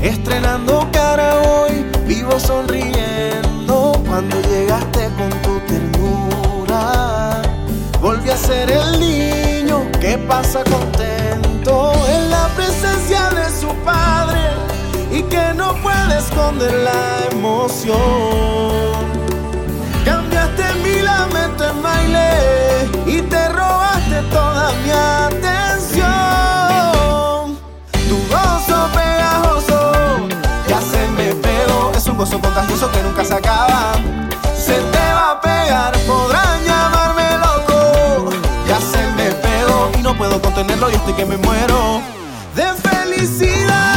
Estrenando 0.00 0.88
cara 0.92 1.40
hoy, 1.40 1.84
vivo 2.06 2.38
sonriendo. 2.38 3.92
Cuando 4.06 4.40
llegaste 4.42 4.67
ser 8.48 8.70
el 8.70 8.98
niño 8.98 9.86
que 10.00 10.16
pasa 10.16 10.64
contento 10.64 11.92
en 12.08 12.30
la 12.30 12.48
presencia 12.56 13.28
de 13.38 13.46
su 13.60 13.68
padre 13.84 14.40
y 15.12 15.22
que 15.24 15.52
no 15.54 15.74
puede 15.82 16.16
esconder 16.16 16.72
la 16.72 17.28
emoción. 17.30 17.98
Cambiaste 20.02 20.64
mi 20.82 21.02
lamento 21.02 21.62
en 21.72 21.82
baile 21.82 22.28
y 23.06 23.20
te 23.20 23.48
robaste 23.50 24.22
toda 24.30 24.72
mi 24.82 24.90
atención. 25.26 26.08
Tu 28.08 28.16
gozo 28.32 28.78
pegajoso 28.98 29.78
ya 30.70 30.80
se 30.80 31.02
me 31.18 31.34
pegó. 31.34 31.92
Es 31.94 32.06
un 32.06 32.16
gozo 32.16 32.40
contagioso 32.40 32.90
que 32.92 33.02
nunca 33.02 33.22
se 33.26 33.34
acaba. 33.34 33.92
Y 40.38 40.40
contenerlo. 40.40 40.90
Yo 40.90 40.96
estoy 40.96 41.14
que 41.14 41.26
me 41.26 41.36
muero 41.36 42.00
de 42.54 42.64
felicidad. 42.88 43.87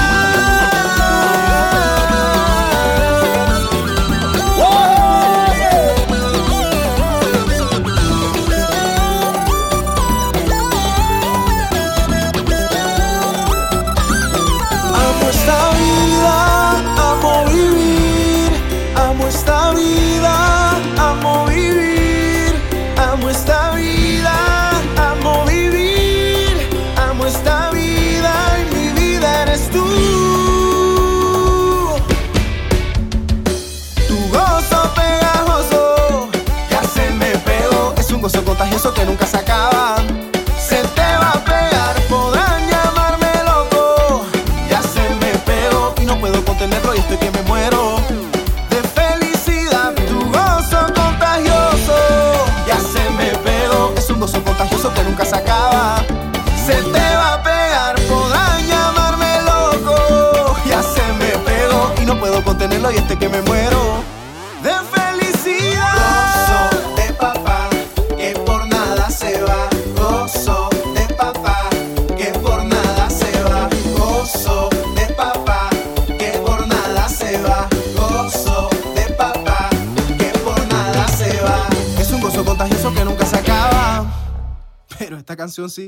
Nunca 39.11 39.25
se 39.25 39.37
acaba. 39.37 40.10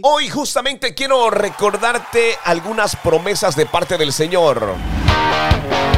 Hoy 0.01 0.29
justamente 0.29 0.93
quiero 0.93 1.29
recordarte 1.29 2.37
algunas 2.43 2.95
promesas 2.95 3.55
de 3.55 3.65
parte 3.65 3.97
del 3.97 4.11
Señor. 4.11 4.75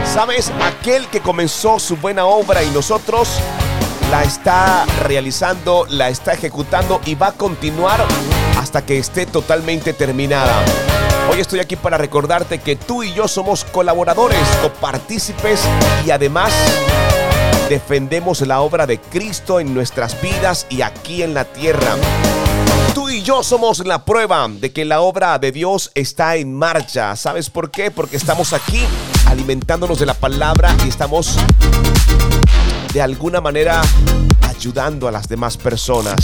Sabes, 0.05 0.51
aquel 0.61 1.07
que 1.07 1.19
comenzó 1.19 1.79
su 1.79 1.97
buena 1.97 2.25
obra 2.25 2.63
y 2.63 2.69
nosotros 2.69 3.39
la 4.11 4.23
está 4.23 4.85
realizando, 5.03 5.87
la 5.89 6.09
está 6.09 6.33
ejecutando 6.33 7.01
y 7.05 7.15
va 7.15 7.27
a 7.27 7.31
continuar 7.31 8.05
hasta 8.57 8.85
que 8.85 8.99
esté 8.99 9.25
totalmente 9.25 9.93
terminada. 9.93 10.63
Hoy 11.31 11.39
estoy 11.39 11.59
aquí 11.59 11.75
para 11.75 11.97
recordarte 11.97 12.59
que 12.59 12.75
tú 12.75 13.01
y 13.01 13.13
yo 13.13 13.27
somos 13.27 13.65
colaboradores, 13.65 14.47
copartícipes 14.61 15.61
y 16.05 16.11
además 16.11 16.53
defendemos 17.67 18.41
la 18.41 18.61
obra 18.61 18.85
de 18.85 18.99
Cristo 18.99 19.59
en 19.59 19.73
nuestras 19.73 20.21
vidas 20.21 20.67
y 20.69 20.83
aquí 20.83 21.23
en 21.23 21.33
la 21.33 21.45
tierra. 21.45 21.95
Tú 22.95 23.09
y 23.09 23.21
yo 23.21 23.43
somos 23.43 23.85
la 23.85 24.05
prueba 24.05 24.47
de 24.47 24.71
que 24.71 24.85
la 24.85 25.01
obra 25.01 25.37
de 25.37 25.51
Dios 25.51 25.91
está 25.95 26.37
en 26.37 26.53
marcha. 26.53 27.13
¿Sabes 27.17 27.49
por 27.49 27.69
qué? 27.69 27.91
Porque 27.91 28.15
estamos 28.15 28.53
aquí 28.53 28.85
alimentándonos 29.27 29.99
de 29.99 30.05
la 30.05 30.13
palabra 30.13 30.73
y 30.85 30.87
estamos 30.87 31.35
de 32.93 33.01
alguna 33.01 33.41
manera 33.41 33.81
ayudando 34.43 35.09
a 35.09 35.11
las 35.11 35.27
demás 35.27 35.57
personas. 35.57 36.15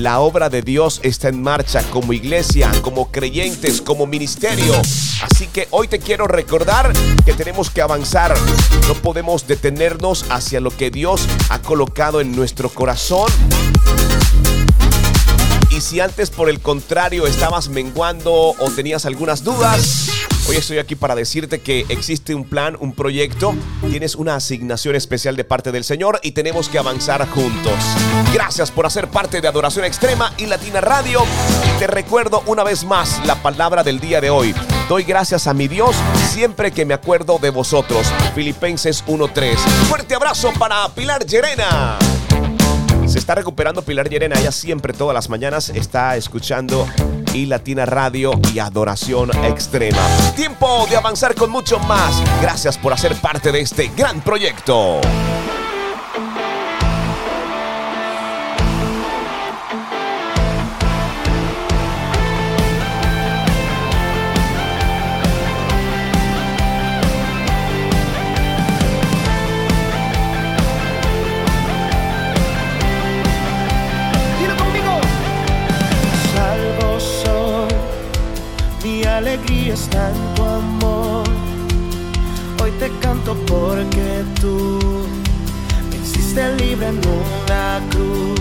La 0.00 0.18
obra 0.18 0.48
de 0.48 0.62
Dios 0.62 0.98
está 1.04 1.28
en 1.28 1.40
marcha 1.40 1.84
como 1.90 2.12
iglesia, 2.12 2.70
como 2.82 3.12
creyentes, 3.12 3.80
como 3.80 4.06
ministerio. 4.06 4.74
Así 5.22 5.46
que 5.46 5.68
hoy 5.70 5.86
te 5.86 6.00
quiero 6.00 6.26
recordar 6.26 6.92
que 7.24 7.32
tenemos 7.32 7.70
que 7.70 7.80
avanzar. 7.80 8.34
No 8.88 8.94
podemos 8.94 9.46
detenernos 9.46 10.24
hacia 10.30 10.60
lo 10.60 10.76
que 10.76 10.90
Dios 10.90 11.28
ha 11.48 11.60
colocado 11.60 12.20
en 12.20 12.34
nuestro 12.34 12.68
corazón. 12.68 13.30
Y 15.78 15.80
si 15.80 16.00
antes 16.00 16.30
por 16.30 16.50
el 16.50 16.58
contrario 16.58 17.28
estabas 17.28 17.68
menguando 17.68 18.32
o 18.34 18.70
tenías 18.74 19.06
algunas 19.06 19.44
dudas, 19.44 20.08
hoy 20.48 20.56
estoy 20.56 20.78
aquí 20.78 20.96
para 20.96 21.14
decirte 21.14 21.60
que 21.60 21.86
existe 21.88 22.34
un 22.34 22.42
plan, 22.42 22.76
un 22.80 22.92
proyecto, 22.92 23.54
tienes 23.88 24.16
una 24.16 24.34
asignación 24.34 24.96
especial 24.96 25.36
de 25.36 25.44
parte 25.44 25.70
del 25.70 25.84
Señor 25.84 26.18
y 26.24 26.32
tenemos 26.32 26.68
que 26.68 26.80
avanzar 26.80 27.24
juntos. 27.28 27.74
Gracias 28.34 28.72
por 28.72 28.86
hacer 28.86 29.06
parte 29.06 29.40
de 29.40 29.46
Adoración 29.46 29.84
Extrema 29.84 30.32
y 30.36 30.46
Latina 30.46 30.80
Radio. 30.80 31.22
Te 31.78 31.86
recuerdo 31.86 32.42
una 32.46 32.64
vez 32.64 32.82
más 32.82 33.24
la 33.24 33.40
palabra 33.40 33.84
del 33.84 34.00
día 34.00 34.20
de 34.20 34.30
hoy. 34.30 34.56
Doy 34.88 35.04
gracias 35.04 35.46
a 35.46 35.54
mi 35.54 35.68
Dios 35.68 35.94
siempre 36.32 36.72
que 36.72 36.86
me 36.86 36.94
acuerdo 36.94 37.38
de 37.38 37.50
vosotros. 37.50 38.04
Filipenses 38.34 39.04
1.3. 39.06 39.54
Fuerte 39.88 40.16
abrazo 40.16 40.52
para 40.58 40.88
Pilar 40.88 41.24
Llerena. 41.24 42.00
Se 43.08 43.18
está 43.18 43.34
recuperando 43.34 43.80
Pilar 43.80 44.10
Llerena. 44.10 44.38
Ella 44.38 44.52
siempre, 44.52 44.92
todas 44.92 45.14
las 45.14 45.30
mañanas, 45.30 45.70
está 45.70 46.16
escuchando 46.16 46.86
y 47.32 47.46
Latina 47.46 47.86
Radio 47.86 48.32
y 48.52 48.58
Adoración 48.58 49.30
Extrema. 49.44 50.06
Tiempo 50.36 50.86
de 50.90 50.96
avanzar 50.96 51.34
con 51.34 51.50
mucho 51.50 51.78
más. 51.78 52.22
Gracias 52.42 52.76
por 52.76 52.92
hacer 52.92 53.14
parte 53.16 53.50
de 53.50 53.60
este 53.60 53.90
gran 53.96 54.20
proyecto. 54.20 55.00
Tu 79.90 80.42
amor. 80.44 81.24
Hoy 82.62 82.70
te 82.78 82.90
canto 83.00 83.34
porque 83.46 84.24
tú 84.40 84.78
me 85.90 85.96
hiciste 85.96 86.54
libre 86.56 86.88
en 86.88 86.98
una 86.98 87.80
cruz. 87.90 88.37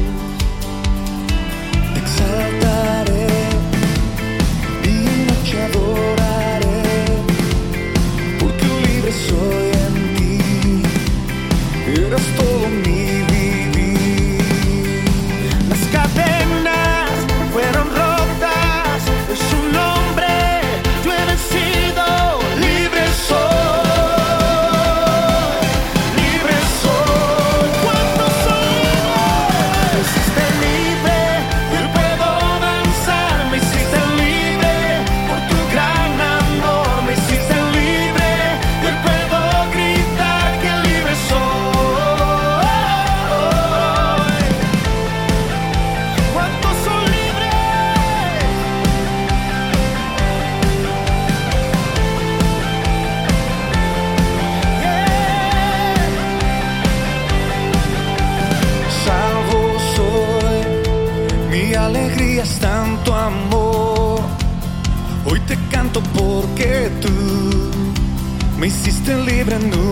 Me 69.08 69.14
hiciste 69.14 69.87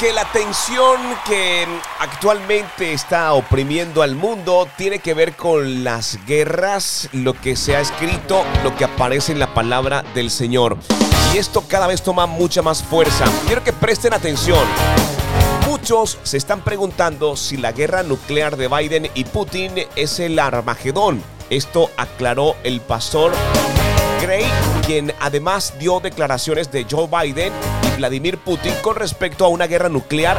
que 0.00 0.12
la 0.14 0.24
tensión 0.32 0.98
que 1.26 1.66
actualmente 1.98 2.94
está 2.94 3.34
oprimiendo 3.34 4.00
al 4.00 4.14
mundo 4.14 4.66
tiene 4.78 5.00
que 5.00 5.12
ver 5.12 5.36
con 5.36 5.84
las 5.84 6.18
guerras, 6.26 7.10
lo 7.12 7.34
que 7.34 7.54
se 7.54 7.76
ha 7.76 7.80
escrito, 7.80 8.42
lo 8.64 8.74
que 8.74 8.84
aparece 8.84 9.32
en 9.32 9.38
la 9.38 9.52
palabra 9.52 10.02
del 10.14 10.30
Señor. 10.30 10.78
Y 11.34 11.38
esto 11.38 11.64
cada 11.68 11.86
vez 11.86 12.00
toma 12.00 12.24
mucha 12.24 12.62
más 12.62 12.82
fuerza. 12.82 13.26
Quiero 13.46 13.62
que 13.62 13.74
presten 13.74 14.14
atención. 14.14 14.66
Muchos 15.66 16.18
se 16.22 16.38
están 16.38 16.62
preguntando 16.62 17.36
si 17.36 17.58
la 17.58 17.72
guerra 17.72 18.02
nuclear 18.02 18.56
de 18.56 18.68
Biden 18.68 19.10
y 19.14 19.24
Putin 19.24 19.74
es 19.96 20.18
el 20.18 20.38
Armagedón. 20.38 21.22
Esto 21.50 21.90
aclaró 21.98 22.56
el 22.64 22.80
pastor 22.80 23.32
Gray, 24.20 24.44
quien 24.86 25.14
además 25.20 25.74
dio 25.78 26.00
declaraciones 26.00 26.70
de 26.70 26.86
Joe 26.88 27.08
Biden 27.08 27.52
y 27.86 27.96
Vladimir 27.96 28.38
Putin 28.38 28.72
con 28.82 28.96
respecto 28.96 29.44
a 29.44 29.48
una 29.48 29.66
guerra 29.66 29.88
nuclear. 29.88 30.36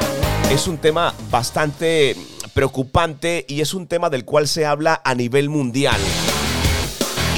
Es 0.52 0.68
un 0.68 0.78
tema 0.78 1.14
bastante 1.32 2.16
preocupante 2.54 3.46
y 3.48 3.62
es 3.62 3.74
un 3.74 3.88
tema 3.88 4.10
del 4.10 4.24
cual 4.24 4.48
se 4.48 4.66
habla 4.66 5.02
a 5.04 5.16
nivel 5.16 5.50
mundial. 5.50 6.00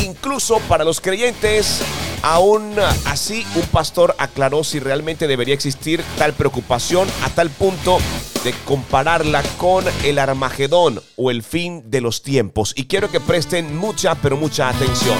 Incluso 0.04 0.60
para 0.68 0.84
los 0.84 1.00
creyentes, 1.00 1.82
aún 2.22 2.76
así 3.06 3.46
un 3.56 3.64
pastor 3.68 4.16
aclaró 4.18 4.64
si 4.64 4.80
realmente 4.80 5.28
debería 5.28 5.54
existir 5.54 6.04
tal 6.18 6.34
preocupación 6.34 7.08
a 7.24 7.30
tal 7.30 7.50
punto 7.50 8.00
de 8.44 8.54
compararla 8.66 9.42
con 9.58 9.86
el 10.04 10.20
Armagedón 10.20 11.02
o 11.16 11.32
el 11.32 11.42
fin 11.44 11.90
de 11.90 12.02
los 12.02 12.22
tiempos. 12.22 12.74
Y 12.76 12.86
quiero 12.86 13.10
que 13.10 13.22
presten 13.22 13.78
mucha, 13.78 14.16
pero 14.16 14.36
mucha 14.36 14.68
atención. 14.68 15.18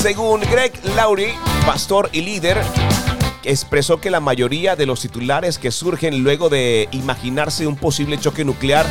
Según 0.00 0.40
Greg 0.42 0.72
Laurie, 0.94 1.34
pastor 1.66 2.08
y 2.12 2.20
líder, 2.20 2.56
expresó 3.42 4.00
que 4.00 4.10
la 4.10 4.20
mayoría 4.20 4.76
de 4.76 4.86
los 4.86 5.00
titulares 5.00 5.58
que 5.58 5.72
surgen 5.72 6.22
luego 6.22 6.48
de 6.48 6.88
imaginarse 6.92 7.66
un 7.66 7.74
posible 7.74 8.16
choque 8.16 8.44
nuclear 8.44 8.86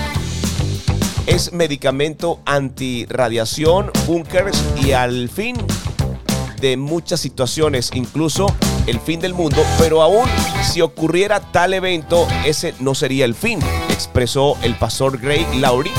es 1.26 1.54
medicamento 1.54 2.42
antirradiación, 2.46 3.90
búnkers 4.06 4.62
y 4.84 4.92
al 4.92 5.30
fin 5.30 5.56
de 6.60 6.76
muchas 6.76 7.22
situaciones, 7.22 7.92
incluso 7.94 8.48
el 8.86 9.00
fin 9.00 9.22
del 9.22 9.34
mundo, 9.34 9.64
pero 9.80 10.02
aún 10.02 10.28
si 10.62 10.82
ocurriera 10.82 11.40
tal 11.40 11.74
evento, 11.74 12.28
ese 12.46 12.76
no 12.82 12.94
sería 12.94 13.24
el 13.24 13.34
fin, 13.34 13.60
expresó 13.90 14.58
el 14.62 14.76
pastor 14.76 15.20
Gray 15.20 15.48
Laurie 15.56 15.94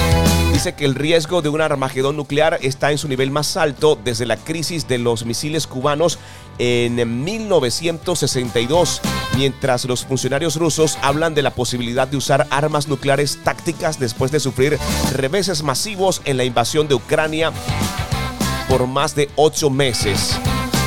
dice 0.58 0.74
que 0.74 0.86
el 0.86 0.96
riesgo 0.96 1.40
de 1.40 1.48
un 1.48 1.60
armagedón 1.60 2.16
nuclear 2.16 2.58
está 2.62 2.90
en 2.90 2.98
su 2.98 3.06
nivel 3.06 3.30
más 3.30 3.56
alto 3.56 3.96
desde 4.02 4.26
la 4.26 4.36
crisis 4.36 4.88
de 4.88 4.98
los 4.98 5.24
misiles 5.24 5.68
cubanos 5.68 6.18
en 6.58 7.22
1962, 7.22 9.00
mientras 9.36 9.84
los 9.84 10.04
funcionarios 10.04 10.56
rusos 10.56 10.98
hablan 11.00 11.36
de 11.36 11.42
la 11.42 11.52
posibilidad 11.52 12.08
de 12.08 12.16
usar 12.16 12.48
armas 12.50 12.88
nucleares 12.88 13.38
tácticas 13.44 14.00
después 14.00 14.32
de 14.32 14.40
sufrir 14.40 14.80
reveses 15.12 15.62
masivos 15.62 16.22
en 16.24 16.36
la 16.36 16.42
invasión 16.42 16.88
de 16.88 16.96
Ucrania 16.96 17.52
por 18.68 18.88
más 18.88 19.14
de 19.14 19.30
ocho 19.36 19.70
meses. 19.70 20.40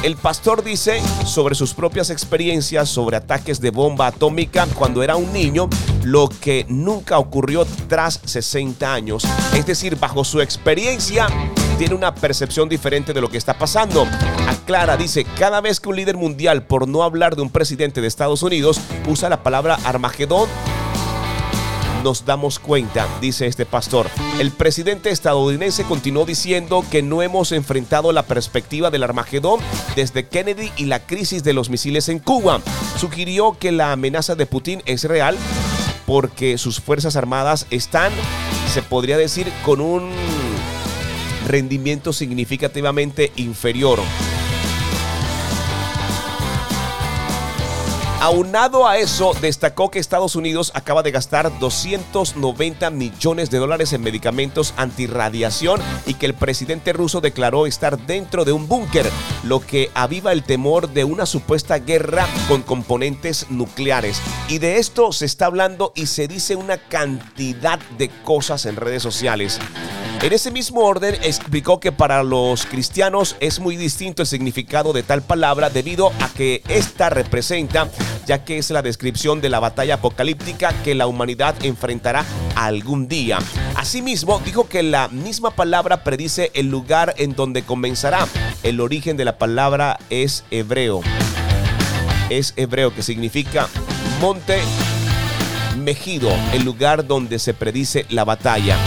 El 0.03 0.17
pastor 0.17 0.65
dice 0.65 1.01
sobre 1.25 1.55
sus 1.55 1.73
propias 1.73 2.09
experiencias 2.09 2.89
sobre 2.89 3.15
ataques 3.15 3.61
de 3.61 3.69
bomba 3.69 4.07
atómica 4.07 4.67
cuando 4.75 5.01
era 5.01 5.15
un 5.15 5.31
niño, 5.31 5.69
lo 6.03 6.29
que 6.29 6.65
nunca 6.69 7.17
ocurrió 7.17 7.65
tras 7.87 8.19
60 8.23 8.93
años. 8.93 9.23
Es 9.55 9.65
decir, 9.65 9.97
bajo 9.97 10.23
su 10.23 10.41
experiencia, 10.41 11.27
tiene 11.77 11.95
una 11.95 12.13
percepción 12.13 12.69
diferente 12.69 13.13
de 13.13 13.21
lo 13.21 13.29
que 13.29 13.37
está 13.37 13.57
pasando. 13.57 14.07
Aclara, 14.47 14.97
dice, 14.97 15.25
cada 15.37 15.61
vez 15.61 15.79
que 15.79 15.89
un 15.89 15.95
líder 15.95 16.17
mundial, 16.17 16.63
por 16.63 16.87
no 16.87 17.03
hablar 17.03 17.35
de 17.35 17.41
un 17.41 17.49
presidente 17.49 18.01
de 18.01 18.07
Estados 18.07 18.43
Unidos, 18.43 18.79
usa 19.07 19.29
la 19.29 19.43
palabra 19.43 19.79
Armagedón, 19.83 20.49
nos 22.03 22.25
damos 22.25 22.59
cuenta, 22.59 23.07
dice 23.21 23.45
este 23.45 23.65
pastor. 23.65 24.07
El 24.39 24.51
presidente 24.51 25.11
estadounidense 25.11 25.83
continuó 25.83 26.25
diciendo 26.25 26.83
que 26.89 27.03
no 27.03 27.21
hemos 27.21 27.51
enfrentado 27.51 28.11
la 28.11 28.23
perspectiva 28.23 28.89
del 28.89 29.03
Armagedón 29.03 29.59
desde 29.95 30.27
Kennedy 30.27 30.71
y 30.77 30.85
la 30.85 30.99
crisis 30.99 31.43
de 31.43 31.53
los 31.53 31.69
misiles 31.69 32.09
en 32.09 32.19
Cuba. 32.19 32.61
Sugirió 32.97 33.57
que 33.59 33.71
la 33.71 33.91
amenaza 33.91 34.35
de 34.35 34.45
Putin 34.45 34.81
es 34.85 35.03
real 35.03 35.37
porque 36.11 36.57
sus 36.57 36.81
Fuerzas 36.81 37.15
Armadas 37.15 37.67
están, 37.69 38.11
se 38.73 38.81
podría 38.81 39.15
decir, 39.17 39.47
con 39.63 39.79
un 39.79 40.11
rendimiento 41.47 42.11
significativamente 42.11 43.31
inferior. 43.37 43.97
Aunado 48.21 48.87
a 48.87 48.99
eso, 48.99 49.33
destacó 49.41 49.89
que 49.89 49.97
Estados 49.97 50.35
Unidos 50.35 50.71
acaba 50.75 51.01
de 51.01 51.09
gastar 51.09 51.57
290 51.57 52.91
millones 52.91 53.49
de 53.49 53.57
dólares 53.57 53.93
en 53.93 54.03
medicamentos 54.03 54.75
antirradiación 54.77 55.81
y 56.05 56.13
que 56.13 56.27
el 56.27 56.35
presidente 56.35 56.93
ruso 56.93 57.19
declaró 57.19 57.65
estar 57.65 57.97
dentro 58.05 58.45
de 58.45 58.51
un 58.51 58.67
búnker, 58.67 59.09
lo 59.41 59.59
que 59.59 59.89
aviva 59.95 60.33
el 60.33 60.43
temor 60.43 60.89
de 60.89 61.03
una 61.03 61.25
supuesta 61.25 61.79
guerra 61.79 62.27
con 62.47 62.61
componentes 62.61 63.47
nucleares. 63.49 64.21
Y 64.49 64.59
de 64.59 64.77
esto 64.77 65.13
se 65.13 65.25
está 65.25 65.47
hablando 65.47 65.91
y 65.95 66.05
se 66.05 66.27
dice 66.27 66.55
una 66.55 66.77
cantidad 66.77 67.79
de 67.97 68.09
cosas 68.23 68.67
en 68.67 68.75
redes 68.75 69.01
sociales. 69.01 69.59
En 70.21 70.33
ese 70.33 70.51
mismo 70.51 70.81
orden 70.81 71.15
explicó 71.23 71.79
que 71.79 71.91
para 71.91 72.21
los 72.21 72.67
cristianos 72.67 73.35
es 73.39 73.59
muy 73.59 73.75
distinto 73.75 74.21
el 74.21 74.27
significado 74.27 74.93
de 74.93 75.01
tal 75.01 75.23
palabra 75.23 75.71
debido 75.71 76.11
a 76.19 76.29
que 76.29 76.61
esta 76.67 77.09
representa, 77.09 77.89
ya 78.25 78.43
que 78.43 78.57
es 78.57 78.69
la 78.69 78.81
descripción 78.81 79.41
de 79.41 79.49
la 79.49 79.59
batalla 79.59 79.95
apocalíptica 79.95 80.73
que 80.83 80.95
la 80.95 81.07
humanidad 81.07 81.55
enfrentará 81.63 82.25
algún 82.55 83.07
día. 83.07 83.39
Asimismo, 83.75 84.41
dijo 84.45 84.67
que 84.69 84.83
la 84.83 85.07
misma 85.07 85.51
palabra 85.51 86.03
predice 86.03 86.51
el 86.53 86.69
lugar 86.69 87.13
en 87.17 87.35
donde 87.35 87.63
comenzará. 87.63 88.27
El 88.63 88.79
origen 88.79 89.17
de 89.17 89.25
la 89.25 89.37
palabra 89.37 89.99
es 90.09 90.43
hebreo. 90.51 91.01
Es 92.29 92.53
hebreo 92.55 92.93
que 92.93 93.03
significa 93.03 93.67
monte 94.19 94.61
Mejido, 95.77 96.29
el 96.53 96.63
lugar 96.63 97.07
donde 97.07 97.39
se 97.39 97.53
predice 97.53 98.05
la 98.09 98.23
batalla. 98.23 98.77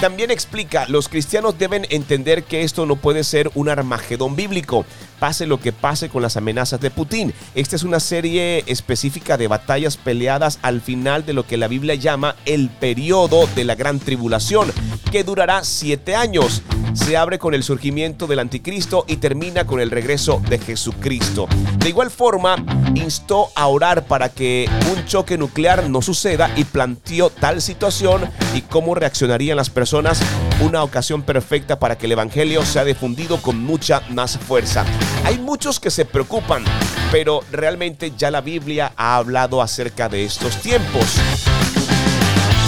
También 0.00 0.30
explica, 0.30 0.86
los 0.88 1.08
cristianos 1.08 1.58
deben 1.58 1.86
entender 1.90 2.44
que 2.44 2.62
esto 2.62 2.86
no 2.86 2.96
puede 2.96 3.24
ser 3.24 3.50
un 3.54 3.68
armagedón 3.68 4.36
bíblico, 4.36 4.84
pase 5.22 5.46
lo 5.46 5.60
que 5.60 5.70
pase 5.70 6.08
con 6.08 6.20
las 6.20 6.36
amenazas 6.36 6.80
de 6.80 6.90
Putin. 6.90 7.32
Esta 7.54 7.76
es 7.76 7.84
una 7.84 8.00
serie 8.00 8.64
específica 8.66 9.36
de 9.36 9.46
batallas 9.46 9.96
peleadas 9.96 10.58
al 10.62 10.80
final 10.80 11.24
de 11.24 11.32
lo 11.32 11.46
que 11.46 11.56
la 11.56 11.68
Biblia 11.68 11.94
llama 11.94 12.34
el 12.44 12.70
periodo 12.70 13.46
de 13.54 13.62
la 13.62 13.76
gran 13.76 14.00
tribulación, 14.00 14.72
que 15.12 15.22
durará 15.22 15.62
siete 15.62 16.16
años. 16.16 16.62
Se 16.94 17.16
abre 17.16 17.38
con 17.38 17.54
el 17.54 17.62
surgimiento 17.62 18.26
del 18.26 18.40
anticristo 18.40 19.04
y 19.06 19.18
termina 19.18 19.64
con 19.64 19.78
el 19.78 19.92
regreso 19.92 20.42
de 20.48 20.58
Jesucristo. 20.58 21.46
De 21.78 21.90
igual 21.90 22.10
forma, 22.10 22.56
instó 22.96 23.50
a 23.54 23.68
orar 23.68 24.06
para 24.06 24.28
que 24.28 24.68
un 24.90 25.04
choque 25.06 25.38
nuclear 25.38 25.88
no 25.88 26.02
suceda 26.02 26.50
y 26.56 26.64
planteó 26.64 27.30
tal 27.30 27.62
situación 27.62 28.28
y 28.56 28.62
cómo 28.62 28.96
reaccionarían 28.96 29.56
las 29.56 29.70
personas, 29.70 30.20
una 30.62 30.84
ocasión 30.84 31.22
perfecta 31.22 31.78
para 31.78 31.98
que 31.98 32.06
el 32.06 32.12
Evangelio 32.12 32.64
sea 32.64 32.84
difundido 32.84 33.42
con 33.42 33.62
mucha 33.62 34.02
más 34.10 34.38
fuerza. 34.38 34.84
Hay 35.24 35.38
muchos 35.38 35.80
que 35.80 35.90
se 35.90 36.04
preocupan, 36.04 36.64
pero 37.10 37.40
realmente 37.50 38.12
ya 38.16 38.30
la 38.30 38.40
Biblia 38.40 38.92
ha 38.96 39.16
hablado 39.16 39.60
acerca 39.60 40.08
de 40.08 40.24
estos 40.24 40.56
tiempos. 40.58 41.18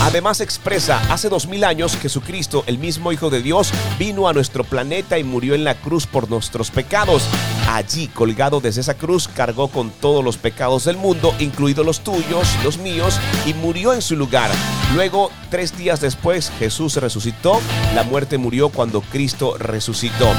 Además 0.02 0.40
expresa, 0.40 1.00
hace 1.10 1.28
dos 1.28 1.46
mil 1.46 1.64
años 1.64 1.96
Jesucristo, 1.96 2.64
el 2.66 2.78
mismo 2.78 3.12
Hijo 3.12 3.30
de 3.30 3.40
Dios, 3.40 3.72
vino 3.98 4.28
a 4.28 4.32
nuestro 4.32 4.64
planeta 4.64 5.18
y 5.18 5.24
murió 5.24 5.54
en 5.54 5.64
la 5.64 5.76
cruz 5.76 6.06
por 6.06 6.28
nuestros 6.28 6.70
pecados. 6.70 7.26
Allí, 7.68 8.08
colgado 8.08 8.60
desde 8.60 8.82
esa 8.82 8.94
cruz, 8.94 9.28
cargó 9.28 9.68
con 9.68 9.90
todos 9.90 10.22
los 10.22 10.36
pecados 10.36 10.84
del 10.84 10.96
mundo, 10.96 11.34
incluidos 11.38 11.86
los 11.86 12.00
tuyos, 12.00 12.48
los 12.62 12.76
míos, 12.76 13.18
y 13.46 13.54
murió 13.54 13.94
en 13.94 14.02
su 14.02 14.14
lugar. 14.14 14.50
Luego, 14.92 15.30
tres 15.50 15.76
días 15.76 16.00
después, 16.00 16.52
Jesús 16.58 16.96
resucitó. 16.96 17.60
La 17.94 18.04
muerte 18.04 18.38
murió 18.38 18.68
cuando 18.68 19.00
Cristo 19.00 19.56
resucitó. 19.58 20.32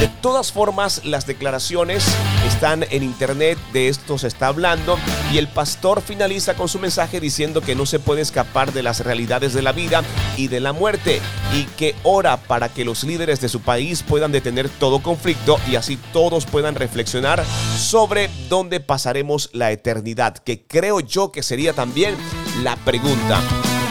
De 0.00 0.08
todas 0.08 0.52
formas, 0.52 1.04
las 1.04 1.26
declaraciones 1.26 2.06
están 2.46 2.84
en 2.90 3.02
internet, 3.02 3.58
de 3.72 3.88
esto 3.88 4.16
se 4.16 4.28
está 4.28 4.46
hablando, 4.46 4.98
y 5.32 5.38
el 5.38 5.48
pastor 5.48 6.00
finaliza 6.00 6.54
con 6.54 6.68
su 6.68 6.78
mensaje 6.78 7.20
diciendo 7.20 7.60
que 7.60 7.74
no 7.74 7.84
se 7.84 7.98
puede 7.98 8.22
escapar 8.22 8.72
de 8.72 8.82
las 8.82 9.00
realidades 9.00 9.52
de 9.54 9.62
la 9.62 9.72
vida 9.72 10.02
y 10.36 10.48
de 10.48 10.60
la 10.60 10.72
muerte, 10.72 11.20
y 11.52 11.64
que 11.76 11.94
ora 12.02 12.36
para 12.36 12.68
que 12.68 12.84
los 12.84 13.04
líderes 13.04 13.40
de 13.40 13.48
su 13.48 13.60
país 13.60 14.02
puedan 14.02 14.32
detener 14.32 14.68
todo 14.68 15.02
conflicto 15.02 15.58
y 15.68 15.76
así 15.76 15.98
todos 16.12 16.46
puedan 16.46 16.76
reflexionar 16.76 17.44
sobre 17.76 18.30
dónde 18.48 18.80
pasaremos 18.80 19.50
la 19.52 19.72
eternidad, 19.72 20.38
que 20.38 20.64
creo 20.66 21.00
yo 21.00 21.32
que 21.32 21.42
sería 21.42 21.72
también 21.72 22.14
la 22.62 22.76
pregunta. 22.76 23.42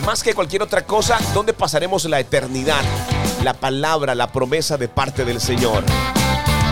Más 0.08 0.24
que 0.24 0.34
cualquier 0.34 0.62
otra 0.62 0.86
cosa, 0.86 1.20
¿dónde 1.34 1.52
pasaremos 1.52 2.06
la 2.06 2.18
eternidad? 2.22 2.82
La 3.44 3.54
palabra, 3.54 4.16
la 4.16 4.32
promesa 4.32 4.78
de 4.78 4.88
parte 4.88 5.26
del 5.26 5.42
Señor. 5.42 5.84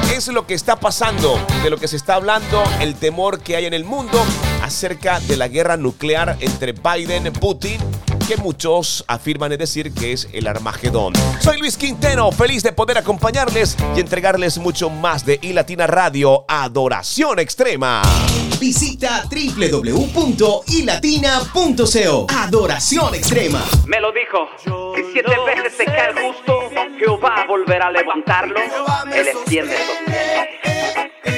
es 0.10 0.30
lo 0.30 0.48
que 0.48 0.54
está 0.54 0.78
pasando, 0.78 1.38
de 1.62 1.70
lo 1.70 1.76
que 1.76 1.90
se 1.90 1.98
está 1.98 2.16
hablando, 2.16 2.64
el 2.80 2.96
temor 2.96 3.42
que 3.42 3.58
hay 3.58 3.66
en 3.66 3.74
el 3.74 3.84
mundo 3.84 4.24
acerca 4.64 5.20
de 5.20 5.36
la 5.36 5.50
guerra 5.50 5.76
nuclear 5.76 6.38
entre 6.40 6.72
Biden 6.72 7.34
Putin 7.34 7.82
que 8.28 8.38
muchos 8.38 9.04
afirman 9.08 9.52
es 9.52 9.60
decir 9.60 9.94
que 9.94 10.12
es 10.12 10.28
el 10.34 10.48
Armagedón. 10.48 11.14
Soy 11.40 11.60
Luis 11.60 11.78
Quintero, 11.78 12.32
feliz 12.32 12.64
de 12.64 12.74
poder 12.74 12.98
acompañarles 12.98 13.78
y 13.96 14.00
entregarles 14.00 14.58
mucho 14.58 14.90
más 14.90 15.24
de 15.26 15.38
iLatina 15.42 15.86
Radio 15.86 16.46
Adoración 16.48 17.38
Extrema. 17.40 18.02
Visita 18.60 19.26
www.ilatina.co. 19.30 22.28
Adoración 22.36 23.14
Extrema. 23.16 23.64
Me 23.86 24.00
lo 24.00 24.12
dijo. 24.12 24.48
Si 24.96 25.04
siete 25.12 25.34
veces 25.46 25.74
se 25.78 25.86
cae 25.86 26.10
el 26.10 26.16
justo, 26.28 26.62
Jehová 26.98 27.46
volverá 27.48 27.86
a 27.88 27.92
levantarlo. 27.92 28.60
Él 29.14 29.28
extiende 29.28 29.76
esos 29.76 31.35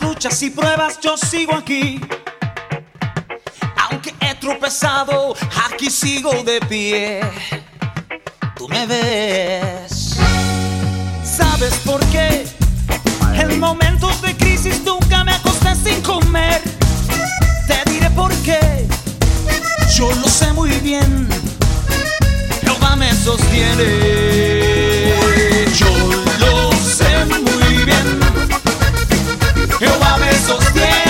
luchas 0.00 0.42
y 0.42 0.50
pruebas, 0.50 0.98
yo 1.00 1.16
sigo 1.16 1.54
aquí. 1.54 2.00
Aunque 3.76 4.14
he 4.20 4.34
tropezado, 4.34 5.34
aquí 5.70 5.90
sigo 5.90 6.42
de 6.42 6.60
pie. 6.60 7.20
Tú 8.56 8.68
me 8.68 8.86
ves. 8.86 10.16
¿Sabes 11.24 11.74
por 11.84 12.00
qué? 12.06 12.46
En 13.34 13.58
momentos 13.58 14.20
de 14.22 14.36
crisis 14.36 14.82
nunca 14.84 15.24
me 15.24 15.32
acosté 15.32 15.74
sin 15.74 16.02
comer. 16.02 16.60
Te 17.66 17.90
diré 17.90 18.10
por 18.10 18.32
qué. 18.42 18.86
Yo 19.96 20.10
lo 20.12 20.28
sé 20.28 20.52
muy 20.52 20.70
bien. 20.80 21.28
Jehová 22.62 22.96
me 22.96 23.12
sostiene. 23.14 23.84
Yo 25.74 25.88
lo 26.38 26.72
sé 26.72 27.24
muy 27.26 27.84
bien. 27.84 28.39
Jehová 29.80 30.18
me 30.18 30.30
sostiene. 30.34 31.00
Yo 31.04 31.09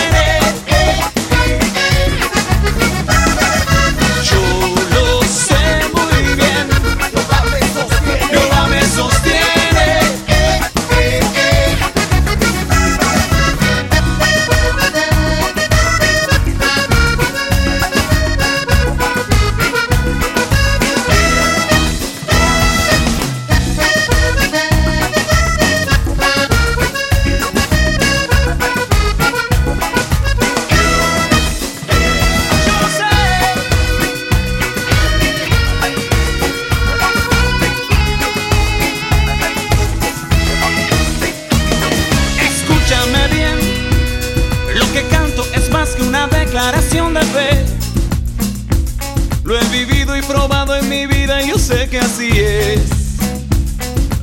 en 50.68 50.88
mi 50.90 51.06
vida 51.06 51.40
yo 51.40 51.58
sé 51.58 51.88
que 51.88 51.98
así 51.98 52.28
es. 52.34 52.82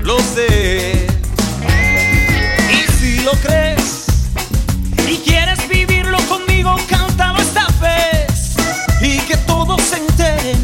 Lo 0.01 0.19
sé. 0.19 1.07
Y 2.71 2.91
si 2.99 3.21
lo 3.21 3.31
crees 3.31 4.05
y 5.09 5.17
quieres 5.17 5.67
vivirlo 5.67 6.19
conmigo, 6.29 6.75
cántalo 6.87 7.39
esta 7.39 7.67
vez. 7.81 8.55
Y 9.01 9.17
que 9.21 9.35
todos 9.47 9.81
se 9.81 9.97
enteren 9.97 10.57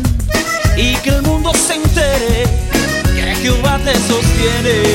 y 0.78 0.94
que 0.98 1.10
el 1.10 1.24
mundo 1.24 1.52
se 1.56 1.74
entere 1.74 2.44
que 3.16 3.36
Jehová 3.42 3.80
te 3.84 3.96
sostiene. 3.96 4.93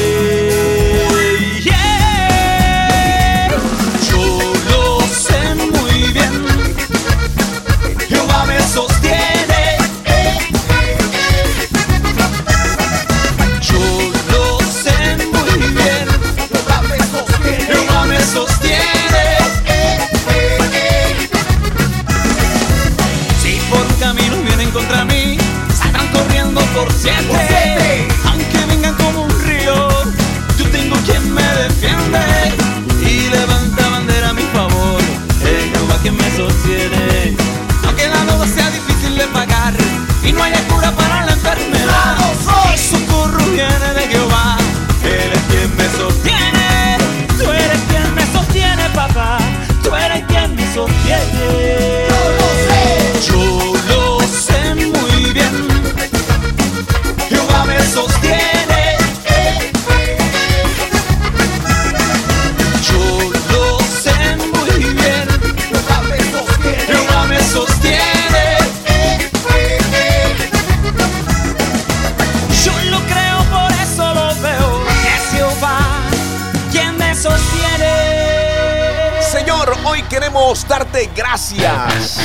Queremos 80.09 80.67
darte 80.67 81.11
gracias. 81.15 82.19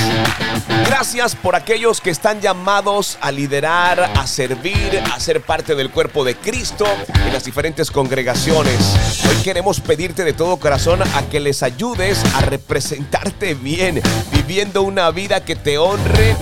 Gracias 0.86 1.36
por 1.36 1.56
aquellos 1.56 2.00
que 2.00 2.10
están 2.10 2.40
llamados 2.42 3.18
a 3.22 3.32
liderar, 3.32 4.00
a 4.16 4.28
servir, 4.28 5.02
a 5.14 5.20
ser 5.20 5.42
parte 5.42 5.76
del 5.76 5.90
cuerpo 5.90 6.24
de 6.24 6.36
Cristo 6.36 6.86
en 7.26 7.34
las 7.34 7.44
diferentes 7.44 7.92
congregaciones. 7.92 9.24
Hoy 9.30 9.36
queremos 9.44 9.82
pedirte 9.82 10.24
de 10.24 10.34
todo 10.34 10.58
corazón 10.58 11.02
a 11.02 11.22
que 11.30 11.40
les 11.40 11.64
ayudes 11.64 12.24
a 12.36 12.42
representarte 12.42 13.54
bien, 13.54 14.02
viviendo 14.32 14.84
una 14.84 15.12
vida 15.12 15.44
que 15.44 15.56
te 15.56 15.78
honre 15.78 16.36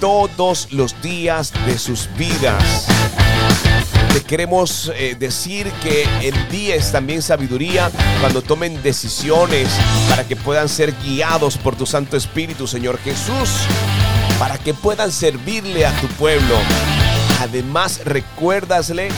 todos 0.00 0.72
los 0.72 1.00
días 1.02 1.52
de 1.66 1.78
sus 1.78 2.08
vidas. 2.16 2.86
Te 4.12 4.22
queremos 4.22 4.90
eh, 4.96 5.16
decir 5.18 5.70
que 5.82 6.04
envíes 6.22 6.92
también 6.92 7.22
sabiduría 7.22 7.90
cuando 8.20 8.42
tomen 8.42 8.82
decisiones 8.82 9.68
para 10.08 10.26
que 10.26 10.36
puedan 10.36 10.68
ser 10.68 10.92
guiados 11.02 11.56
por 11.56 11.76
tu 11.76 11.86
Santo 11.86 12.16
Espíritu, 12.16 12.66
Señor 12.66 12.98
Jesús, 12.98 13.50
para 14.38 14.58
que 14.58 14.74
puedan 14.74 15.12
servirle 15.12 15.86
a 15.86 15.92
tu 16.00 16.06
pueblo. 16.08 16.54
Además, 17.40 18.00
recuérdasle 18.04 19.10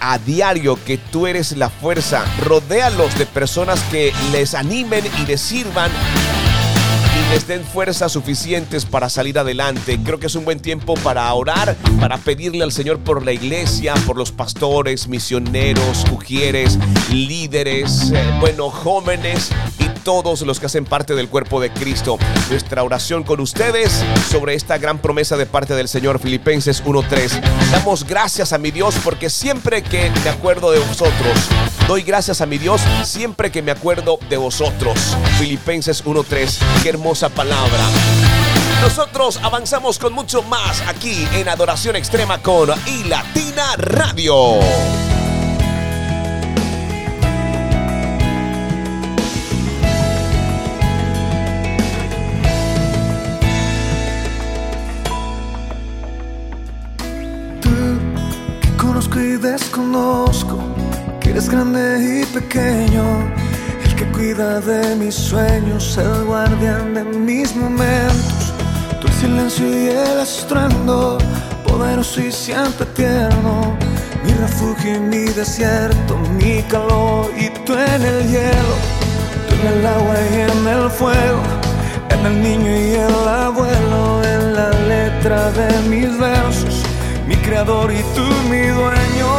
a 0.00 0.18
diario 0.18 0.78
que 0.84 0.98
tú 0.98 1.26
eres 1.26 1.52
la 1.52 1.70
fuerza. 1.70 2.24
Rodéalos 2.44 3.16
de 3.16 3.26
personas 3.26 3.80
que 3.90 4.12
les 4.32 4.54
animen 4.54 5.04
y 5.22 5.26
les 5.26 5.40
sirvan 5.40 5.90
les 7.34 7.48
den 7.48 7.64
fuerzas 7.64 8.12
suficientes 8.12 8.84
para 8.84 9.08
salir 9.08 9.36
adelante. 9.40 9.98
Creo 10.04 10.20
que 10.20 10.28
es 10.28 10.36
un 10.36 10.44
buen 10.44 10.60
tiempo 10.60 10.94
para 10.94 11.32
orar, 11.34 11.74
para 11.98 12.16
pedirle 12.16 12.62
al 12.62 12.70
Señor 12.70 13.00
por 13.00 13.24
la 13.24 13.32
iglesia, 13.32 13.94
por 14.06 14.16
los 14.16 14.30
pastores, 14.30 15.08
misioneros, 15.08 16.04
ujieres, 16.12 16.78
líderes, 17.10 18.12
eh, 18.14 18.22
bueno, 18.38 18.70
jóvenes 18.70 19.50
y 19.80 19.93
todos 20.04 20.42
los 20.42 20.60
que 20.60 20.66
hacen 20.66 20.84
parte 20.84 21.14
del 21.14 21.28
cuerpo 21.28 21.60
de 21.60 21.72
Cristo. 21.72 22.18
Nuestra 22.50 22.84
oración 22.84 23.24
con 23.24 23.40
ustedes 23.40 24.04
sobre 24.30 24.54
esta 24.54 24.78
gran 24.78 24.98
promesa 24.98 25.36
de 25.36 25.46
parte 25.46 25.74
del 25.74 25.88
Señor 25.88 26.20
Filipenses 26.20 26.84
1.3. 26.84 27.40
Damos 27.72 28.04
gracias 28.04 28.52
a 28.52 28.58
mi 28.58 28.70
Dios 28.70 28.94
porque 29.02 29.30
siempre 29.30 29.82
que 29.82 30.12
me 30.22 30.30
acuerdo 30.30 30.70
de 30.70 30.78
vosotros, 30.78 31.32
doy 31.88 32.02
gracias 32.02 32.40
a 32.40 32.46
mi 32.46 32.58
Dios 32.58 32.82
siempre 33.02 33.50
que 33.50 33.62
me 33.62 33.72
acuerdo 33.72 34.18
de 34.28 34.36
vosotros. 34.36 35.16
Filipenses 35.38 36.04
1.3, 36.04 36.58
qué 36.82 36.90
hermosa 36.90 37.30
palabra. 37.30 37.84
Nosotros 38.82 39.40
avanzamos 39.42 39.98
con 39.98 40.12
mucho 40.12 40.42
más 40.42 40.82
aquí 40.86 41.26
en 41.32 41.48
Adoración 41.48 41.96
Extrema 41.96 42.42
con 42.42 42.68
y 42.86 43.04
Latina 43.04 43.76
Radio. 43.78 44.60
Conozco 58.94 59.18
y 59.18 59.36
desconozco, 59.38 60.56
que 61.20 61.30
eres 61.30 61.48
grande 61.48 62.22
y 62.22 62.24
pequeño, 62.26 63.02
el 63.84 63.96
que 63.96 64.04
cuida 64.12 64.60
de 64.60 64.94
mis 64.94 65.16
sueños, 65.16 65.98
el 65.98 66.24
guardián 66.24 66.94
de 66.94 67.02
mis 67.02 67.56
momentos, 67.56 68.52
el 69.02 69.12
silencio 69.14 69.66
y 69.66 69.88
el 69.88 70.20
estruendo, 70.20 71.18
poderoso 71.66 72.20
y 72.20 72.30
siempre 72.30 72.86
tierno, 72.94 73.76
mi 74.24 74.32
refugio 74.34 74.94
y 74.94 75.00
mi 75.00 75.24
desierto, 75.24 76.16
mi 76.38 76.62
calor 76.62 77.32
y 77.36 77.50
tú 77.64 77.72
en 77.72 78.00
el 78.00 78.30
hielo, 78.30 78.76
tú 79.48 79.54
en 79.56 79.72
el 79.72 79.86
agua 79.86 80.14
y 80.30 80.34
en 80.52 80.68
el 80.68 80.88
fuego, 80.88 81.42
en 82.10 82.26
el 82.26 82.40
niño 82.40 82.70
y 82.70 82.90
el 82.92 83.28
abuelo, 83.28 84.22
en 84.22 84.54
la 84.54 84.70
letra 84.86 85.50
de 85.50 85.82
mis 85.88 86.16
versos 86.16 86.73
creador 87.54 87.92
y 87.92 88.02
tú 88.16 88.26
mi 88.50 88.66
dueño. 88.66 89.30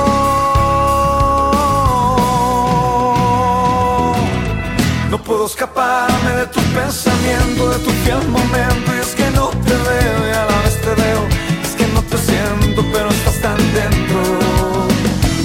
No 5.10 5.18
puedo 5.22 5.46
escaparme 5.46 6.32
de 6.40 6.46
tu 6.48 6.62
pensamiento, 6.80 7.70
de 7.72 7.80
tu 7.80 7.92
fiel 8.04 8.26
momento, 8.30 8.88
y 8.96 9.00
es 9.06 9.14
que 9.20 9.30
no 9.32 9.48
te 9.68 9.76
veo 9.90 10.18
y 10.30 10.34
a 10.42 10.46
la 10.50 10.58
vez 10.64 10.76
te 10.86 10.94
veo, 11.04 11.22
es 11.66 11.74
que 11.76 11.88
no 11.88 12.02
te 12.04 12.18
siento, 12.18 12.86
pero 12.94 13.10
estás 13.10 13.38
tan 13.42 13.58
dentro. 13.80 14.20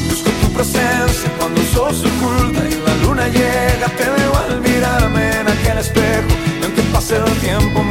Busco 0.08 0.30
tu 0.40 0.48
presencia 0.52 1.28
cuando 1.38 1.60
el 1.60 1.66
sol 1.66 1.92
se 1.92 2.06
oculta 2.06 2.60
y 2.70 2.74
la 2.86 2.94
luna 3.02 3.26
llega, 3.26 3.88
te 3.98 4.06
veo 4.16 4.32
al 4.44 4.60
mirarme 4.60 5.40
en 5.40 5.48
aquel 5.48 5.78
espejo, 5.78 6.32
y 6.60 6.64
aunque 6.64 6.82
pase 6.92 7.16
el 7.16 7.34
tiempo 7.40 7.82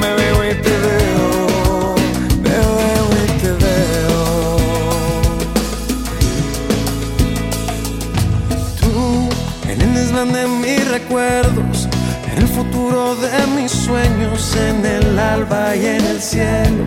sueños, 13.89 14.55
en 14.55 14.85
el 14.85 15.17
alba 15.17 15.75
y 15.75 15.85
en 15.85 16.05
el 16.05 16.21
cielo, 16.21 16.85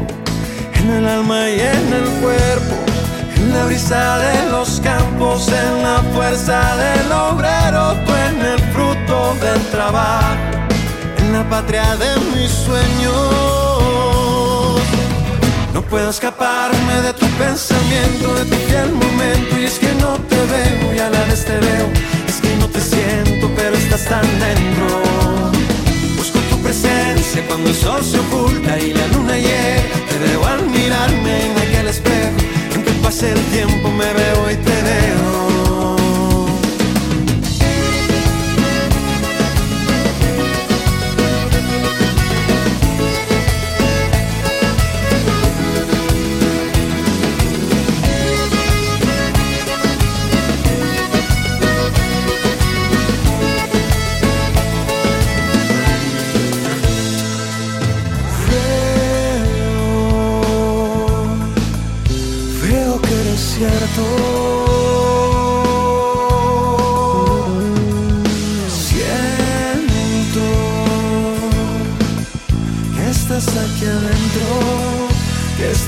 en 0.78 0.90
el 0.98 1.04
alma 1.08 1.50
y 1.50 1.58
en 1.58 1.86
el 1.98 2.08
cuerpo, 2.22 2.74
en 3.36 3.52
la 3.52 3.64
brisa 3.64 4.18
de 4.18 4.50
los 4.50 4.80
campos, 4.80 5.48
en 5.48 5.82
la 5.82 5.98
fuerza 6.14 6.58
del 6.84 7.10
obrero, 7.10 7.82
tú 8.04 8.12
en 8.28 8.36
el 8.52 8.60
fruto 8.72 9.34
del 9.46 9.60
trabajo, 9.76 10.36
en 11.18 11.32
la 11.32 11.42
patria 11.50 11.88
de 11.96 12.10
mis 12.34 12.50
sueños. 12.66 13.16
No 15.74 15.82
puedo 15.82 16.08
escaparme 16.10 16.94
de 17.06 17.12
tu 17.14 17.26
pensamiento, 17.44 18.26
de 18.38 18.44
tu 18.44 18.56
fiel 18.68 18.92
momento. 18.92 19.58
Y 19.58 19.64
es 19.64 19.78
que 19.78 19.92
no 19.94 20.12
te 20.30 20.40
veo 20.52 20.94
y 20.94 20.98
a 21.00 21.10
la 21.10 21.24
vez 21.24 21.44
te 21.44 21.58
veo. 21.58 21.86
Es 22.28 22.40
que 22.40 22.54
no 22.56 22.66
te 22.68 22.80
siento, 22.80 23.50
pero 23.56 23.74
estás 23.74 24.04
tan 24.04 24.26
dentro. 24.38 25.21
Presencia 27.32 27.48
cuando 27.48 27.70
el 27.70 27.76
sol 27.76 28.04
se 28.04 28.18
oculta 28.18 28.78
y 28.78 28.92
la 28.92 29.06
luna 29.06 29.36
llega. 29.36 29.82
Te 30.10 30.18
veo 30.18 30.44
al 30.44 30.68
mirarme 30.68 31.46
en 31.46 31.56
aquel 31.56 31.88
espejo. 31.88 32.36
En 32.74 32.82
que 32.84 32.90
pase 33.02 33.32
el 33.32 33.40
tiempo 33.46 33.90
me 33.90 34.12
veo 34.12 34.50
y 34.50 34.56
te. 34.56 34.82
Veo, 34.82 35.11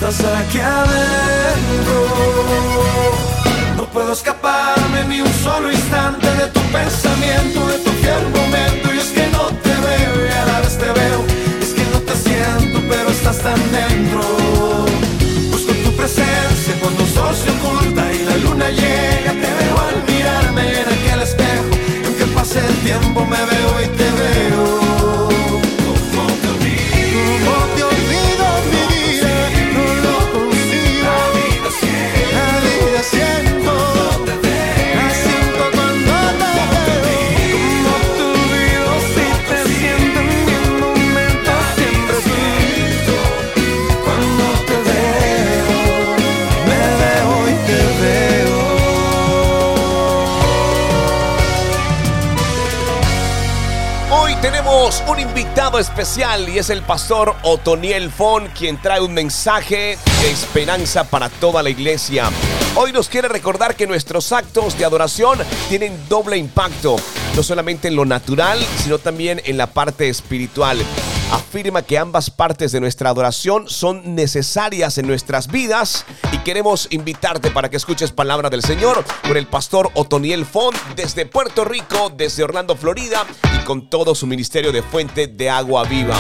estás 0.09 0.25
aquí 0.47 0.59
adentro. 0.59 1.97
No 3.77 3.85
puedo 3.87 4.13
escaparme 4.13 5.05
ni 5.09 5.21
un 5.21 5.33
solo 5.43 5.73
instante 5.73 6.27
de 6.27 6.47
tu 6.49 6.61
pensamiento, 6.73 7.67
de 7.69 7.79
tu 7.79 7.91
fiel 8.03 8.25
momento. 8.39 8.95
Y 8.95 8.99
es 8.99 9.11
que 9.17 9.27
no 9.29 9.47
te 9.65 9.71
veo 9.71 10.27
y 10.27 10.33
a 10.33 10.45
la 10.47 10.61
vez 10.61 10.77
te 10.79 10.91
veo. 11.01 11.21
Es 11.61 11.73
que 11.73 11.85
no 11.93 12.01
te 12.01 12.15
siento, 12.17 12.81
pero 12.89 13.09
estás 13.11 13.39
tan 13.39 13.61
dentro. 13.73 14.21
Busco 15.51 15.73
tu 15.85 15.97
presencia 15.97 16.75
cuando 16.81 17.07
se 17.07 17.51
oculta 17.51 18.03
y 18.13 18.25
la 18.25 18.37
luna 18.39 18.69
llega. 18.71 19.33
Te 19.43 19.51
veo 19.61 19.77
al 19.89 19.99
mirarme 20.07 20.63
en 20.81 20.89
aquel 20.97 21.23
espejo. 21.23 21.65
Y 22.03 22.07
aunque 22.07 22.27
pase 22.35 22.59
el 22.59 22.77
tiempo, 22.89 23.25
me 23.25 23.43
veo 23.53 23.71
y 23.85 23.89
te 23.99 24.11
veo. 24.21 24.54
Tenemos 54.45 55.03
un 55.09 55.18
invitado 55.18 55.78
especial 55.78 56.51
y 56.51 56.59
es 56.59 56.68
el 56.68 56.82
pastor 56.82 57.34
Otoniel 57.45 58.11
Fon, 58.11 58.49
quien 58.49 58.78
trae 58.78 59.01
un 59.01 59.14
mensaje 59.14 59.97
de 60.20 60.30
esperanza 60.30 61.05
para 61.05 61.30
toda 61.30 61.62
la 61.62 61.70
iglesia. 61.70 62.28
Hoy 62.74 62.92
nos 62.92 63.09
quiere 63.09 63.28
recordar 63.28 63.74
que 63.74 63.86
nuestros 63.86 64.32
actos 64.32 64.76
de 64.76 64.84
adoración 64.84 65.38
tienen 65.70 65.99
doble 66.11 66.36
impacto, 66.36 66.97
no 67.34 67.42
solamente 67.42 67.88
en 67.88 67.97
lo 67.97 68.05
natural, 68.05 68.59
sino 68.82 68.99
también 68.99 69.40
en 69.47 69.57
la 69.57 69.68
parte 69.68 70.11
espiritual. 70.11 70.76
Afirma 71.35 71.82
que 71.82 71.99
ambas 71.99 72.30
partes 72.30 72.70
de 72.70 72.78
nuestra 72.78 73.11
adoración 73.11 73.68
son 73.68 74.14
necesarias 74.14 74.99
en 74.99 75.09
nuestras 75.09 75.49
vidas 75.49 76.07
y 76.30 76.39
queremos 76.39 76.87
invitarte 76.91 77.51
para 77.51 77.68
que 77.68 77.76
escuches 77.76 78.12
palabra 78.12 78.51
del 78.51 78.62
Señor 78.62 79.05
con 79.26 79.37
el 79.37 79.49
pastor 79.49 79.91
Otoniel 79.95 80.47
Font 80.47 80.76
desde 80.95 81.26
Puerto 81.26 81.64
Rico, 81.64 82.12
desde 82.16 82.45
Orlando, 82.45 82.76
Florida 82.76 83.26
y 83.61 83.64
con 83.64 83.91
todo 83.91 84.14
su 84.14 84.28
ministerio 84.28 84.70
de 84.70 84.85
fuente 84.85 85.26
de 85.26 85.51
agua 85.51 85.82
viva. 85.82 86.16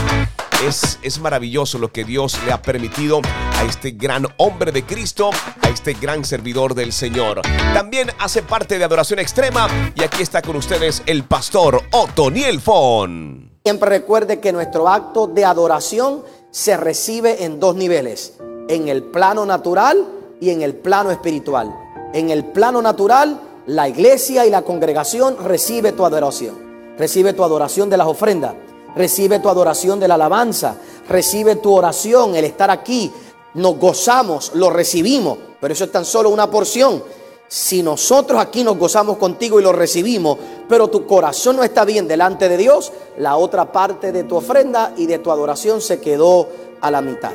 Es, 0.66 0.98
es, 1.02 1.20
maravilloso 1.20 1.78
lo 1.78 1.92
que 1.92 2.02
Dios 2.02 2.36
le 2.44 2.50
ha 2.50 2.60
permitido 2.60 3.20
a 3.56 3.62
este 3.62 3.92
gran 3.92 4.26
hombre 4.38 4.72
de 4.72 4.82
Cristo, 4.82 5.30
a 5.62 5.68
este 5.68 5.94
gran 5.94 6.24
servidor 6.24 6.74
del 6.74 6.92
Señor. 6.92 7.40
También 7.72 8.10
hace 8.18 8.42
parte 8.42 8.78
de 8.78 8.84
Adoración 8.84 9.20
Extrema 9.20 9.68
y 9.94 10.02
aquí 10.02 10.22
está 10.22 10.42
con 10.42 10.56
ustedes 10.56 11.04
el 11.06 11.22
pastor 11.22 11.84
Otoniel 11.92 12.60
Fon. 12.60 13.53
Siempre 13.66 13.88
recuerde 13.88 14.40
que 14.40 14.52
nuestro 14.52 14.90
acto 14.90 15.26
de 15.26 15.46
adoración 15.46 16.22
se 16.50 16.76
recibe 16.76 17.44
en 17.44 17.60
dos 17.60 17.74
niveles, 17.74 18.34
en 18.68 18.88
el 18.88 19.04
plano 19.04 19.46
natural 19.46 20.06
y 20.38 20.50
en 20.50 20.60
el 20.60 20.74
plano 20.74 21.10
espiritual. 21.10 21.74
En 22.12 22.28
el 22.28 22.44
plano 22.44 22.82
natural, 22.82 23.40
la 23.66 23.88
iglesia 23.88 24.44
y 24.44 24.50
la 24.50 24.60
congregación 24.60 25.38
recibe 25.42 25.92
tu 25.92 26.04
adoración. 26.04 26.58
Recibe 26.98 27.32
tu 27.32 27.42
adoración 27.42 27.88
de 27.88 27.96
las 27.96 28.06
ofrendas. 28.06 28.54
Recibe 28.94 29.38
tu 29.38 29.48
adoración 29.48 29.98
de 29.98 30.08
la 30.08 30.16
alabanza. 30.16 30.76
Recibe 31.08 31.56
tu 31.56 31.72
oración, 31.72 32.36
el 32.36 32.44
estar 32.44 32.70
aquí. 32.70 33.10
Nos 33.54 33.78
gozamos, 33.78 34.52
lo 34.56 34.68
recibimos. 34.68 35.38
Pero 35.58 35.72
eso 35.72 35.84
es 35.84 35.90
tan 35.90 36.04
solo 36.04 36.28
una 36.28 36.50
porción. 36.50 37.02
Si 37.48 37.82
nosotros 37.82 38.40
aquí 38.40 38.64
nos 38.64 38.78
gozamos 38.78 39.16
contigo 39.18 39.60
y 39.60 39.62
lo 39.62 39.72
recibimos, 39.72 40.38
pero 40.68 40.88
tu 40.88 41.06
corazón 41.06 41.56
no 41.56 41.64
está 41.64 41.84
bien 41.84 42.08
delante 42.08 42.48
de 42.48 42.56
Dios, 42.56 42.92
la 43.18 43.36
otra 43.36 43.70
parte 43.70 44.12
de 44.12 44.24
tu 44.24 44.36
ofrenda 44.36 44.92
y 44.96 45.06
de 45.06 45.18
tu 45.18 45.30
adoración 45.30 45.80
se 45.80 46.00
quedó 46.00 46.48
a 46.80 46.90
la 46.90 47.00
mitad. 47.00 47.32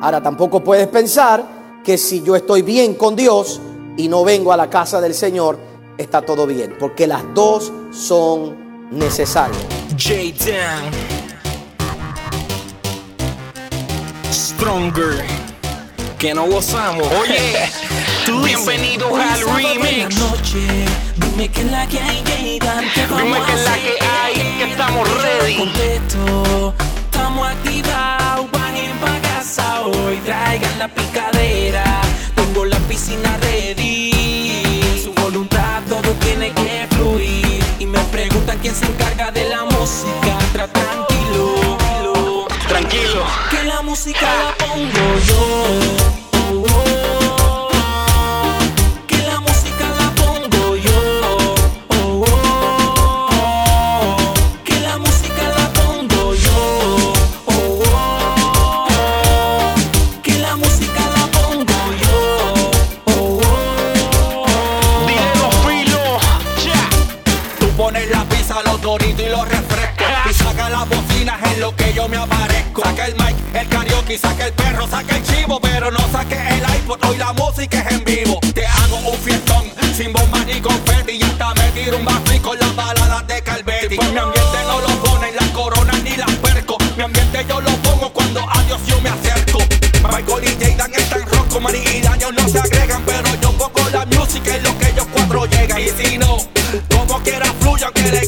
Ahora 0.00 0.22
tampoco 0.22 0.62
puedes 0.62 0.88
pensar 0.88 1.80
que 1.84 1.98
si 1.98 2.22
yo 2.22 2.34
estoy 2.34 2.62
bien 2.62 2.94
con 2.94 3.14
Dios 3.14 3.60
y 3.96 4.08
no 4.08 4.24
vengo 4.24 4.52
a 4.52 4.56
la 4.56 4.70
casa 4.70 5.00
del 5.00 5.14
Señor, 5.14 5.58
está 5.98 6.22
todo 6.22 6.46
bien, 6.46 6.76
porque 6.80 7.06
las 7.06 7.22
dos 7.34 7.72
son 7.92 8.88
necesarias. 8.90 9.62
Stronger. 14.32 15.24
Que 16.18 16.34
no 16.34 16.46
gozamos. 16.46 17.06
Oye, 17.22 17.70
bienvenido 18.32 19.14
al 19.16 19.40
remix. 19.40 20.16
Dime 21.16 21.48
que 21.48 21.60
es 21.60 21.70
la 21.70 21.86
que 21.86 22.00
hay, 22.00 22.22
Jaydan, 22.24 22.84
que 22.92 23.06
Dime 23.06 23.40
que 23.42 23.56
la 23.56 23.74
que 23.74 23.96
hay, 24.00 24.34
que 24.58 24.70
estamos 24.70 25.22
ready. 25.22 25.56
Completo, 25.56 26.74
estamos 27.04 27.48
activados, 27.48 28.50
van 28.50 28.74
pa' 29.00 29.20
casa 29.28 29.82
hoy. 29.82 30.16
Traigan 30.24 30.78
la 30.78 30.88
picadera, 30.88 32.00
tengo 32.34 32.64
la 32.64 32.78
piscina 32.88 33.36
ready. 33.42 35.00
Su 35.02 35.12
voluntad 35.12 35.82
todo 35.88 36.10
tiene 36.20 36.52
que 36.52 36.86
fluir. 36.96 37.64
Y 37.78 37.86
me 37.86 37.98
preguntan 38.04 38.58
quién 38.58 38.74
se 38.74 38.86
encarga 38.86 39.30
de 39.32 39.48
la 39.48 39.64
música. 39.64 40.38
Tra 40.52 40.68
tranquilo, 40.68 42.46
Tranquilo. 42.68 43.24
que 43.50 43.64
la 43.64 43.82
música 43.82 44.22
la 44.22 44.66
pongo 44.66 45.18
yo. 45.26 45.83
Karaoke, 74.14 74.18
saca 74.18 74.46
el 74.46 74.52
perro, 74.52 74.88
saca 74.88 75.16
el 75.16 75.22
chivo. 75.24 75.60
Pero 75.60 75.90
no 75.90 76.00
saque 76.12 76.36
el 76.36 76.64
iPod, 76.76 77.04
hoy 77.04 77.16
la 77.16 77.32
música 77.32 77.80
es 77.80 77.92
en 77.92 78.04
vivo. 78.04 78.40
Te 78.54 78.66
hago 78.66 78.96
un 78.96 79.18
fiestón, 79.18 79.64
sin 79.96 80.12
bomba 80.12 80.38
ni 80.44 80.60
confeti. 80.60 81.12
Y 81.12 81.22
hasta 81.22 81.54
me 81.54 81.70
tiro 81.72 81.96
un 81.96 82.04
bafi 82.04 82.38
con 82.40 82.58
las 82.58 82.74
baladas 82.74 83.26
de 83.26 83.42
Calvetti. 83.42 83.96
Pues 83.96 84.12
mi 84.12 84.18
ambiente 84.18 84.58
no 84.66 84.80
lo 84.80 84.88
ponen 85.02 85.36
las 85.36 85.48
coronas 85.50 86.02
ni 86.02 86.16
las 86.16 86.30
percos. 86.36 86.78
Mi 86.96 87.02
ambiente 87.02 87.44
yo 87.48 87.60
lo 87.60 87.70
pongo 87.78 88.12
cuando 88.12 88.40
a 88.48 88.62
Dios 88.64 88.80
yo 88.86 89.00
me 89.00 89.10
acerco. 89.10 89.58
Michael 90.02 90.44
y 90.44 90.64
Jaydan 90.64 90.94
están 90.94 91.22
rocco, 91.26 91.60
Manny 91.60 91.78
y 91.78 92.00
Daniel 92.00 92.34
no 92.36 92.48
se 92.48 92.58
agregan. 92.58 93.02
Pero 93.04 93.28
yo 93.40 93.52
pongo 93.52 93.88
la 93.90 94.06
música 94.06 94.56
en 94.56 94.62
lo 94.62 94.78
que 94.78 94.90
ellos 94.90 95.06
cuatro 95.12 95.46
llegan. 95.46 95.80
Y 95.80 95.88
si 95.88 96.18
no, 96.18 96.38
como 96.90 97.20
quiera 97.22 97.46
fluya, 97.60 97.86
aunque 97.86 98.10
le 98.10 98.26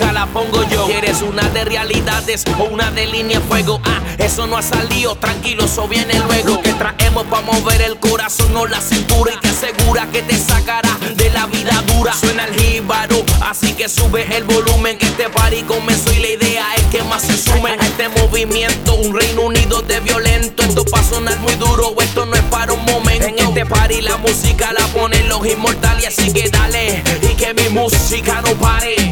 la 0.00 0.26
pongo 0.26 0.62
yo. 0.68 0.86
¿Quieres 0.86 1.22
una 1.22 1.42
de 1.50 1.64
realidades 1.64 2.44
o 2.58 2.64
una 2.64 2.90
de 2.90 3.06
línea 3.06 3.40
fuego? 3.40 3.80
Ah, 3.84 4.00
eso 4.18 4.46
no 4.46 4.56
ha 4.56 4.62
salido, 4.62 5.16
tranquilo, 5.16 5.64
eso 5.64 5.86
viene 5.86 6.18
luego. 6.20 6.60
Que 6.62 6.72
traemos 6.72 7.24
para 7.24 7.42
mover 7.42 7.82
el 7.82 7.98
corazón 7.98 8.56
o 8.56 8.66
la 8.66 8.80
cintura 8.80 9.32
Y 9.34 9.38
que 9.38 9.48
asegura 9.48 10.06
que 10.10 10.22
te 10.22 10.36
sacará 10.36 10.96
de 11.14 11.30
la 11.30 11.46
vida 11.46 11.82
dura. 11.94 12.12
Suena 12.14 12.44
el 12.46 12.54
jíbaro, 12.58 13.22
así 13.42 13.74
que 13.74 13.88
sube 13.88 14.24
el 14.36 14.44
volumen 14.44 14.98
Que 14.98 15.06
este 15.06 15.28
party 15.28 15.62
comenzó 15.62 16.12
y 16.12 16.18
la 16.18 16.28
idea 16.28 16.66
es 16.76 16.84
que 16.86 17.02
más 17.04 17.22
se 17.22 17.36
sumen 17.36 17.80
a 17.80 17.86
este 17.86 18.08
movimiento 18.08 18.94
Un 18.94 19.18
Reino 19.18 19.42
Unido 19.42 19.82
de 19.82 20.00
violento, 20.00 20.62
esto 20.62 20.84
va 20.92 21.00
a 21.00 21.04
sonar 21.04 21.38
muy 21.40 21.54
duro 21.54 21.94
Esto 22.00 22.26
no 22.26 22.34
es 22.34 22.42
para 22.44 22.72
un 22.72 22.84
momento. 22.84 23.26
En 23.26 23.38
este 23.38 23.66
party 23.66 24.00
la 24.00 24.16
música 24.18 24.72
la 24.72 24.86
ponen 24.88 25.28
los 25.28 25.46
inmortales 25.46 26.06
Así 26.06 26.32
que 26.32 26.48
dale, 26.48 27.02
y 27.22 27.34
que 27.34 27.54
mi 27.54 27.68
música 27.68 28.42
no 28.42 28.54
pare. 28.54 29.11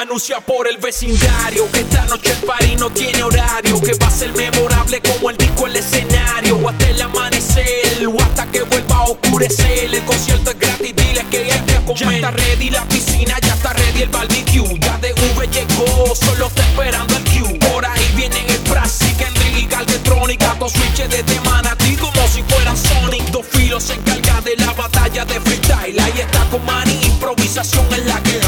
Anuncia 0.00 0.40
por 0.40 0.66
el 0.66 0.78
vecindario 0.78 1.70
que 1.70 1.80
esta 1.80 2.06
noche 2.06 2.32
el 2.32 2.38
party 2.38 2.76
no 2.76 2.88
tiene 2.88 3.22
horario 3.22 3.78
Que 3.82 3.92
va 3.94 4.06
a 4.06 4.10
ser 4.10 4.32
memorable 4.32 5.02
como 5.02 5.28
el 5.28 5.36
disco 5.36 5.66
el 5.66 5.76
escenario 5.76 6.56
O 6.56 6.68
hasta 6.70 6.88
el 6.88 7.02
amanecer 7.02 8.06
o 8.06 8.22
hasta 8.22 8.46
que 8.46 8.62
vuelva 8.62 8.96
a 8.96 9.02
oscurecer. 9.04 9.94
El 9.94 10.02
concierto 10.04 10.50
es 10.50 10.58
gratis, 10.58 10.94
dile 10.96 11.24
que 11.30 11.52
hay 11.52 11.60
que 11.60 11.74
comer 11.84 11.98
Ya 11.98 12.10
está 12.12 12.30
ready 12.30 12.70
la 12.70 12.84
piscina, 12.88 13.36
ya 13.40 13.54
está 13.54 13.72
ready 13.74 14.02
el 14.02 14.08
barbecue 14.08 14.78
Ya 14.80 14.98
de 14.98 15.12
V 15.12 15.48
llegó, 15.48 16.14
solo 16.14 16.46
está 16.46 16.62
esperando 16.62 17.16
el 17.16 17.24
Q. 17.24 17.58
Por 17.70 17.84
ahí 17.84 18.10
vienen 18.16 18.44
el 18.48 18.58
Brasil, 18.70 19.14
Kendrick 19.18 19.58
y 19.58 19.66
Galgetrónica 19.66 20.56
Dos 20.58 20.72
switches 20.72 21.10
de 21.10 21.40
Manatí 21.40 21.96
como 21.96 22.26
si 22.26 22.42
fueran 22.42 22.76
Sonic. 22.76 23.24
Dos 23.30 23.46
filos 23.46 23.84
se 23.84 23.94
encarga 23.94 24.40
de 24.40 24.56
la 24.56 24.72
batalla 24.72 25.24
de 25.24 25.40
freestyle 25.40 26.00
Ahí 26.00 26.20
está 26.20 26.44
con 26.50 26.64
Manny, 26.64 26.98
improvisación 27.04 27.86
en 27.92 28.08
la 28.08 28.20
que 28.22 28.41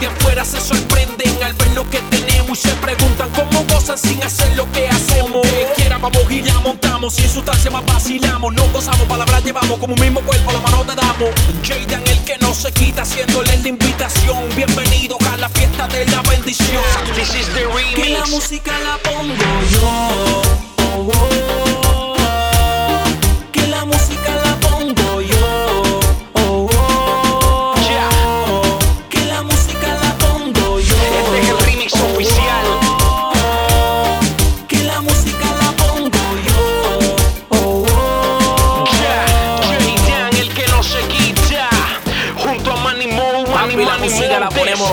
de 0.00 0.06
afuera 0.06 0.44
se 0.44 0.60
sorprenden 0.60 1.42
al 1.42 1.52
ver 1.54 1.70
lo 1.72 1.88
que 1.88 1.98
tenemos 2.10 2.58
Y 2.58 2.68
se 2.68 2.74
preguntan 2.76 3.28
cómo 3.30 3.64
gozan 3.72 3.98
sin 3.98 4.22
hacer 4.22 4.56
lo 4.56 4.70
que 4.72 4.88
hacemos 4.88 5.42
Que 5.42 5.68
quieran 5.76 6.00
vamos 6.00 6.30
y 6.30 6.42
la 6.42 6.58
montamos. 6.60 7.14
Sin 7.14 7.28
sustancia 7.28 7.70
más 7.70 7.84
vacilamos. 7.84 8.52
No 8.54 8.66
gozamos, 8.68 9.06
palabras 9.06 9.44
llevamos. 9.44 9.78
Como 9.78 9.94
un 9.94 10.00
mismo 10.00 10.20
cuerpo, 10.20 10.52
la 10.52 10.60
mano 10.60 10.84
te 10.84 10.94
damos. 10.94 11.30
Jaden, 11.62 12.02
el 12.06 12.24
que 12.24 12.38
no 12.38 12.54
se 12.54 12.72
quita, 12.72 13.02
haciéndole 13.02 13.56
la 13.58 13.68
invitación. 13.68 14.48
Bienvenido 14.56 15.16
a 15.32 15.36
la 15.36 15.48
fiesta 15.48 15.86
de 15.88 16.06
la 16.06 16.22
bendición. 16.22 16.82
This 17.14 17.34
is 17.34 17.46
the 17.54 17.66
remix. 17.66 17.94
Que 17.94 18.10
la 18.10 18.26
música 18.26 18.72
la 18.80 18.98
pongo 18.98 19.34
yo. 19.70 20.69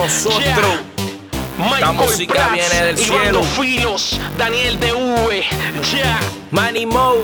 Nosotros. 0.08 0.42
Ya. 0.44 0.80
Michael 1.58 1.80
La 1.80 1.92
música 1.92 2.32
Prats, 2.34 2.52
viene 2.52 2.86
del 2.86 2.98
Iván 3.00 3.20
cielo. 3.20 3.38
Dos 3.40 3.48
Filos, 3.48 4.20
Daniel 4.38 4.78
de 4.78 4.92
V. 4.92 5.44
Ya. 5.96 6.20
Manny 6.50 6.86
Mo, 6.86 7.16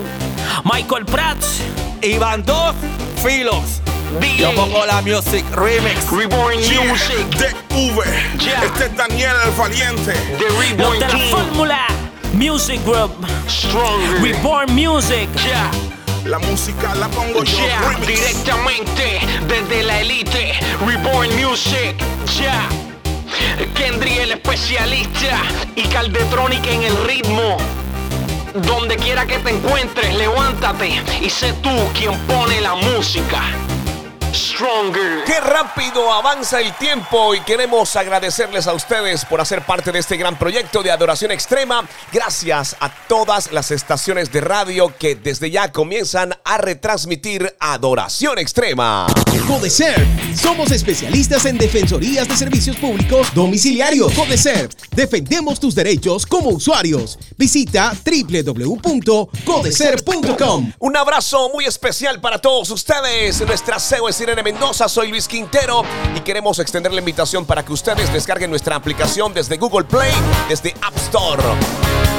Michael 0.65 1.05
Prats. 1.05 1.61
Iván 2.01 2.43
Dos 2.43 2.75
Filos. 3.23 3.81
DJ. 4.19 4.37
Yo 4.37 4.55
pongo 4.55 4.85
la 4.85 5.01
music 5.01 5.43
remix. 5.55 6.11
Reborn 6.11 6.59
Yeah, 6.59 6.83
Music. 6.83 7.25
DV. 7.69 8.03
Yeah. 8.39 8.63
Este 8.65 8.85
es 8.85 8.95
Daniel 8.95 9.35
el 9.45 9.51
Valiente. 9.51 10.13
The 10.37 10.45
Los 10.45 10.59
Reborn 10.59 10.99
de 10.99 11.07
la 11.07 11.17
fórmula. 11.31 11.87
Music 12.33 12.81
Group. 12.85 13.11
Stronger. 13.47 14.21
Reborn 14.21 14.73
Music. 14.73 15.27
Ya. 15.35 15.71
La 16.25 16.39
música 16.39 16.95
la 16.95 17.07
pongo 17.07 17.43
yo. 17.43 17.57
Directamente 18.07 19.19
desde 19.47 19.83
la 19.83 20.01
elite, 20.01 20.53
Reborn 20.83 21.29
Music, 21.35 21.95
ya. 22.39 22.67
Kendry 23.75 24.17
el 24.17 24.31
especialista 24.31 25.43
y 25.75 25.83
Caldetronic 25.83 26.65
en 26.65 26.83
el 26.83 27.05
ritmo. 27.05 27.57
Donde 28.55 28.95
quiera 28.97 29.27
que 29.27 29.37
te 29.37 29.51
encuentres, 29.51 30.15
levántate 30.15 30.99
y 31.21 31.29
sé 31.29 31.53
tú 31.61 31.69
quien 31.93 32.17
pone 32.21 32.59
la 32.59 32.73
música. 32.73 33.43
Stronger. 34.35 35.23
Qué 35.25 35.39
rápido 35.39 36.11
avanza 36.11 36.59
el 36.59 36.75
tiempo 36.75 37.33
y 37.33 37.39
queremos 37.41 37.95
agradecerles 37.95 38.67
a 38.67 38.73
ustedes 38.73 39.23
por 39.23 39.39
hacer 39.39 39.61
parte 39.61 39.93
de 39.93 39.99
este 39.99 40.17
gran 40.17 40.37
proyecto 40.37 40.83
de 40.83 40.91
adoración 40.91 41.31
extrema. 41.31 41.87
Gracias 42.11 42.75
a 42.81 42.89
todas 43.07 43.53
las 43.53 43.71
estaciones 43.71 44.33
de 44.33 44.41
radio 44.41 44.93
que 44.97 45.15
desde 45.15 45.49
ya 45.49 45.71
comienzan 45.71 46.33
a 46.43 46.57
retransmitir 46.57 47.55
adoración 47.59 48.37
extrema. 48.37 49.07
Codecer. 49.47 50.05
Somos 50.35 50.71
especialistas 50.71 51.45
en 51.45 51.57
defensorías 51.57 52.27
de 52.27 52.35
servicios 52.35 52.75
públicos 52.77 53.27
domiciliarios. 53.33 54.13
Codecer. 54.13 54.69
Defendemos 54.95 55.59
tus 55.59 55.75
derechos 55.75 56.25
como 56.25 56.49
usuarios. 56.49 57.19
Visita 57.37 57.95
www.codecer.com. 58.03 60.73
Un 60.79 60.97
abrazo 60.97 61.51
muy 61.53 61.65
especial 61.65 62.19
para 62.19 62.39
todos 62.39 62.71
ustedes. 62.71 63.45
Nuestra 63.45 63.79
CEO 63.79 64.09
es 64.09 64.24
Irene 64.25 64.41
Mendoza, 64.41 64.89
soy 64.89 65.09
Luis 65.09 65.27
Quintero 65.27 65.83
y 66.15 66.19
queremos 66.21 66.57
extender 66.57 66.91
la 66.91 66.97
invitación 66.97 67.45
para 67.45 67.63
que 67.63 67.71
ustedes 67.71 68.11
descarguen 68.11 68.49
nuestra 68.49 68.75
aplicación 68.75 69.35
desde 69.35 69.57
Google 69.57 69.85
Play, 69.85 70.11
desde 70.49 70.73
App 70.81 70.95
Store. 70.97 71.43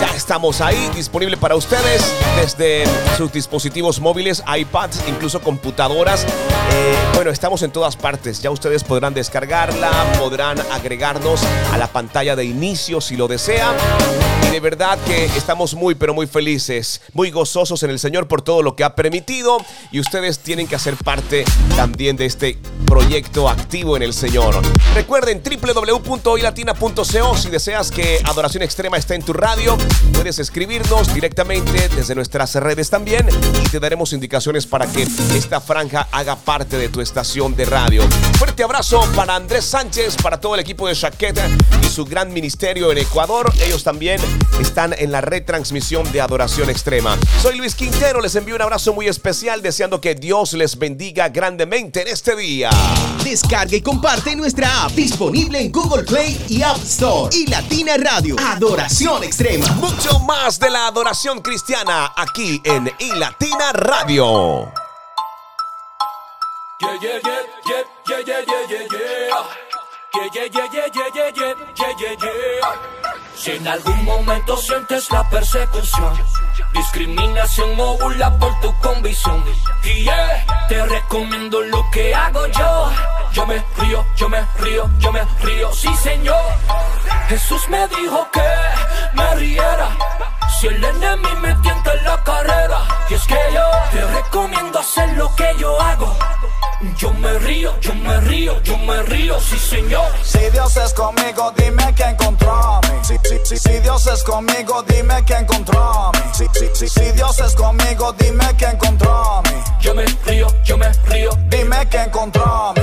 Ya 0.01 0.15
estamos 0.15 0.61
ahí, 0.61 0.91
disponible 0.95 1.37
para 1.37 1.57
ustedes 1.57 2.05
desde 2.37 2.85
sus 3.17 3.33
dispositivos 3.33 3.99
móviles, 3.99 4.45
iPads, 4.47 5.03
incluso 5.09 5.41
computadoras. 5.41 6.25
Eh, 6.25 6.97
bueno, 7.15 7.31
estamos 7.31 7.63
en 7.63 7.73
todas 7.73 7.97
partes. 7.97 8.41
Ya 8.41 8.51
ustedes 8.51 8.85
podrán 8.85 9.15
descargarla, 9.15 9.91
podrán 10.19 10.61
agregarnos 10.71 11.41
a 11.73 11.79
la 11.79 11.89
pantalla 11.89 12.37
de 12.37 12.45
inicio 12.45 13.01
si 13.01 13.17
lo 13.17 13.27
desean. 13.27 13.75
Y 14.47 14.51
de 14.51 14.61
verdad 14.61 14.99
que 15.07 15.25
estamos 15.25 15.75
muy, 15.75 15.95
pero 15.95 16.13
muy 16.13 16.27
felices, 16.27 17.01
muy 17.15 17.31
gozosos 17.31 17.83
en 17.83 17.91
el 17.91 17.99
Señor 17.99 18.29
por 18.29 18.43
todo 18.43 18.63
lo 18.63 18.77
que 18.77 18.85
ha 18.85 18.95
permitido. 18.95 19.57
Y 19.91 19.99
ustedes 19.99 20.41
tienen 20.41 20.69
que 20.69 20.77
hacer 20.77 20.97
parte 20.97 21.45
también 21.75 21.96
de 21.97 22.27
este 22.27 22.59
proyecto 22.87 23.49
activo 23.49 23.97
en 23.97 24.03
el 24.03 24.13
Señor. 24.13 24.61
Recuerden 24.95 25.43
www.hoylatina.co 25.43 27.37
si 27.37 27.49
deseas 27.49 27.91
que 27.91 28.21
Adoración 28.25 28.63
Extrema 28.63 28.99
esté 28.99 29.15
en 29.15 29.23
tu 29.23 29.33
radio. 29.33 29.79
Puedes 30.13 30.39
escribirnos 30.39 31.15
directamente 31.15 31.89
desde 31.89 32.15
nuestras 32.15 32.55
redes 32.57 32.91
también 32.91 33.27
y 33.65 33.69
te 33.71 33.81
daremos 33.81 34.13
indicaciones 34.13 34.67
para 34.67 34.87
que 34.87 35.05
esta 35.35 35.59
franja 35.63 36.07
haga 36.13 36.37
parte 36.37 36.77
de 36.77 36.91
tu 36.91 37.01
estación 37.01 37.57
de 37.57 37.65
radio. 37.65 38.03
Fuerte 38.39 38.63
abrazo 38.63 39.01
para 39.17 39.35
Andrés 39.35 39.65
Sánchez, 39.65 40.17
para 40.23 40.39
todo 40.39 40.55
el 40.55 40.61
equipo 40.61 40.87
de 40.89 40.95
Shaqueta 40.95 41.49
y 41.83 41.87
su 41.87 42.05
gran 42.05 42.31
ministerio 42.31 42.93
en 42.93 42.99
Ecuador. 42.99 43.51
Ellos 43.65 43.83
también 43.85 44.21
están 44.61 44.95
en 44.99 45.13
la 45.13 45.23
retransmisión 45.23 46.13
de 46.13 46.21
Adoración 46.21 46.69
Extrema. 46.69 47.17
Soy 47.41 47.57
Luis 47.57 47.75
Quintero, 47.75 48.21
les 48.21 48.35
envío 48.35 48.55
un 48.55 48.63
abrazo 48.63 48.93
muy 48.93 49.09
especial 49.09 49.63
deseando 49.63 50.03
que 50.03 50.15
Dios 50.15 50.53
les 50.53 50.79
bendiga 50.79 51.31
grandemente 51.31 51.76
en 51.77 52.09
este 52.09 52.35
día. 52.35 52.71
Descarga 53.23 53.77
y 53.77 53.83
comparte 53.83 54.35
nuestra 54.35 54.85
app 54.85 54.93
disponible 54.93 55.61
en 55.61 55.71
Google 55.71 56.05
Play 56.05 56.43
y 56.49 56.63
App 56.63 56.79
Store. 56.79 57.37
Y 57.37 57.47
Latina 57.49 57.99
Radio, 57.99 58.35
Adoración 58.39 59.23
Extrema. 59.23 59.69
Mucho 59.73 60.19
más 60.21 60.59
de 60.59 60.71
la 60.71 60.87
adoración 60.87 61.43
cristiana 61.43 62.15
aquí 62.17 62.63
en 62.65 62.91
Y 62.99 63.13
Latina 63.17 63.73
Radio. 63.75 64.73
Si 73.37 73.51
en 73.51 73.69
algún 73.69 74.05
momento 74.07 74.57
sientes 74.57 75.11
la 75.11 75.29
persecución 75.29 76.15
discriminación 76.77 77.79
o 77.79 77.99
burla 77.99 78.39
por 78.39 78.59
tu 78.61 78.73
convicción, 78.81 79.45
y 79.85 80.07
te 80.69 80.85
recomiendo 80.87 81.61
lo 81.63 81.89
que 81.91 82.15
hago 82.15 82.47
yo. 82.47 82.93
Yo 83.33 83.47
me 83.47 83.63
río, 83.79 84.05
yo 84.17 84.29
me 84.29 84.41
río, 84.59 84.91
yo 84.99 85.13
me 85.13 85.23
río, 85.41 85.73
sí 85.73 85.95
señor. 85.97 86.41
Jesús 87.29 87.69
me 87.69 87.87
dijo 87.89 88.27
que 88.33 88.49
me 89.13 89.35
riera. 89.35 89.89
Si 90.59 90.69
el 90.69 90.83
enemigo 90.83 91.37
me 91.41 91.55
tienta 91.57 91.93
en 91.93 92.05
la 92.05 92.23
carrera, 92.25 92.79
y 93.11 93.15
es 93.15 93.27
que 93.27 93.39
yo 93.53 93.63
te 93.93 94.07
recomiendo 94.07 94.79
hacer 94.79 95.09
lo 95.19 95.35
que 95.35 95.55
yo 95.59 95.81
hago. 95.81 96.17
Yo 96.99 97.11
me 97.15 97.39
río, 97.39 97.73
yo 97.81 97.95
me 97.95 98.21
río, 98.21 98.61
yo 98.63 98.77
me 98.77 99.03
río, 99.05 99.41
sí 99.41 99.59
señor. 99.59 100.13
Si 100.23 100.39
Dios 100.51 100.77
es 100.77 100.93
conmigo, 100.93 101.51
dime 101.57 101.95
quién 101.95 102.15
contra 102.17 102.81
mí. 102.83 102.99
Si, 103.03 103.17
si, 103.25 103.39
si, 103.45 103.57
si 103.57 103.81
Dios 103.81 104.07
es 104.07 104.23
conmigo, 104.23 104.83
dime 104.83 105.25
quién 105.25 105.47
contra 105.47 106.11
mí. 106.13 106.21
Si, 106.35 106.45
si, 106.53 106.69
si, 106.75 106.89
si 106.89 107.13
Dios 107.13 107.39
es 107.41 107.55
conmigo, 107.55 108.13
dime 108.19 108.45
quién 108.59 108.77
contra 108.77 109.41
mí. 109.45 109.63
Yo 109.81 109.95
me 109.95 110.05
río, 110.27 110.49
yo 110.65 110.77
me 110.77 110.93
río. 111.07 111.31
Dime 111.49 111.89
quién 111.89 112.11
contra 112.11 112.73
mí. 112.77 112.83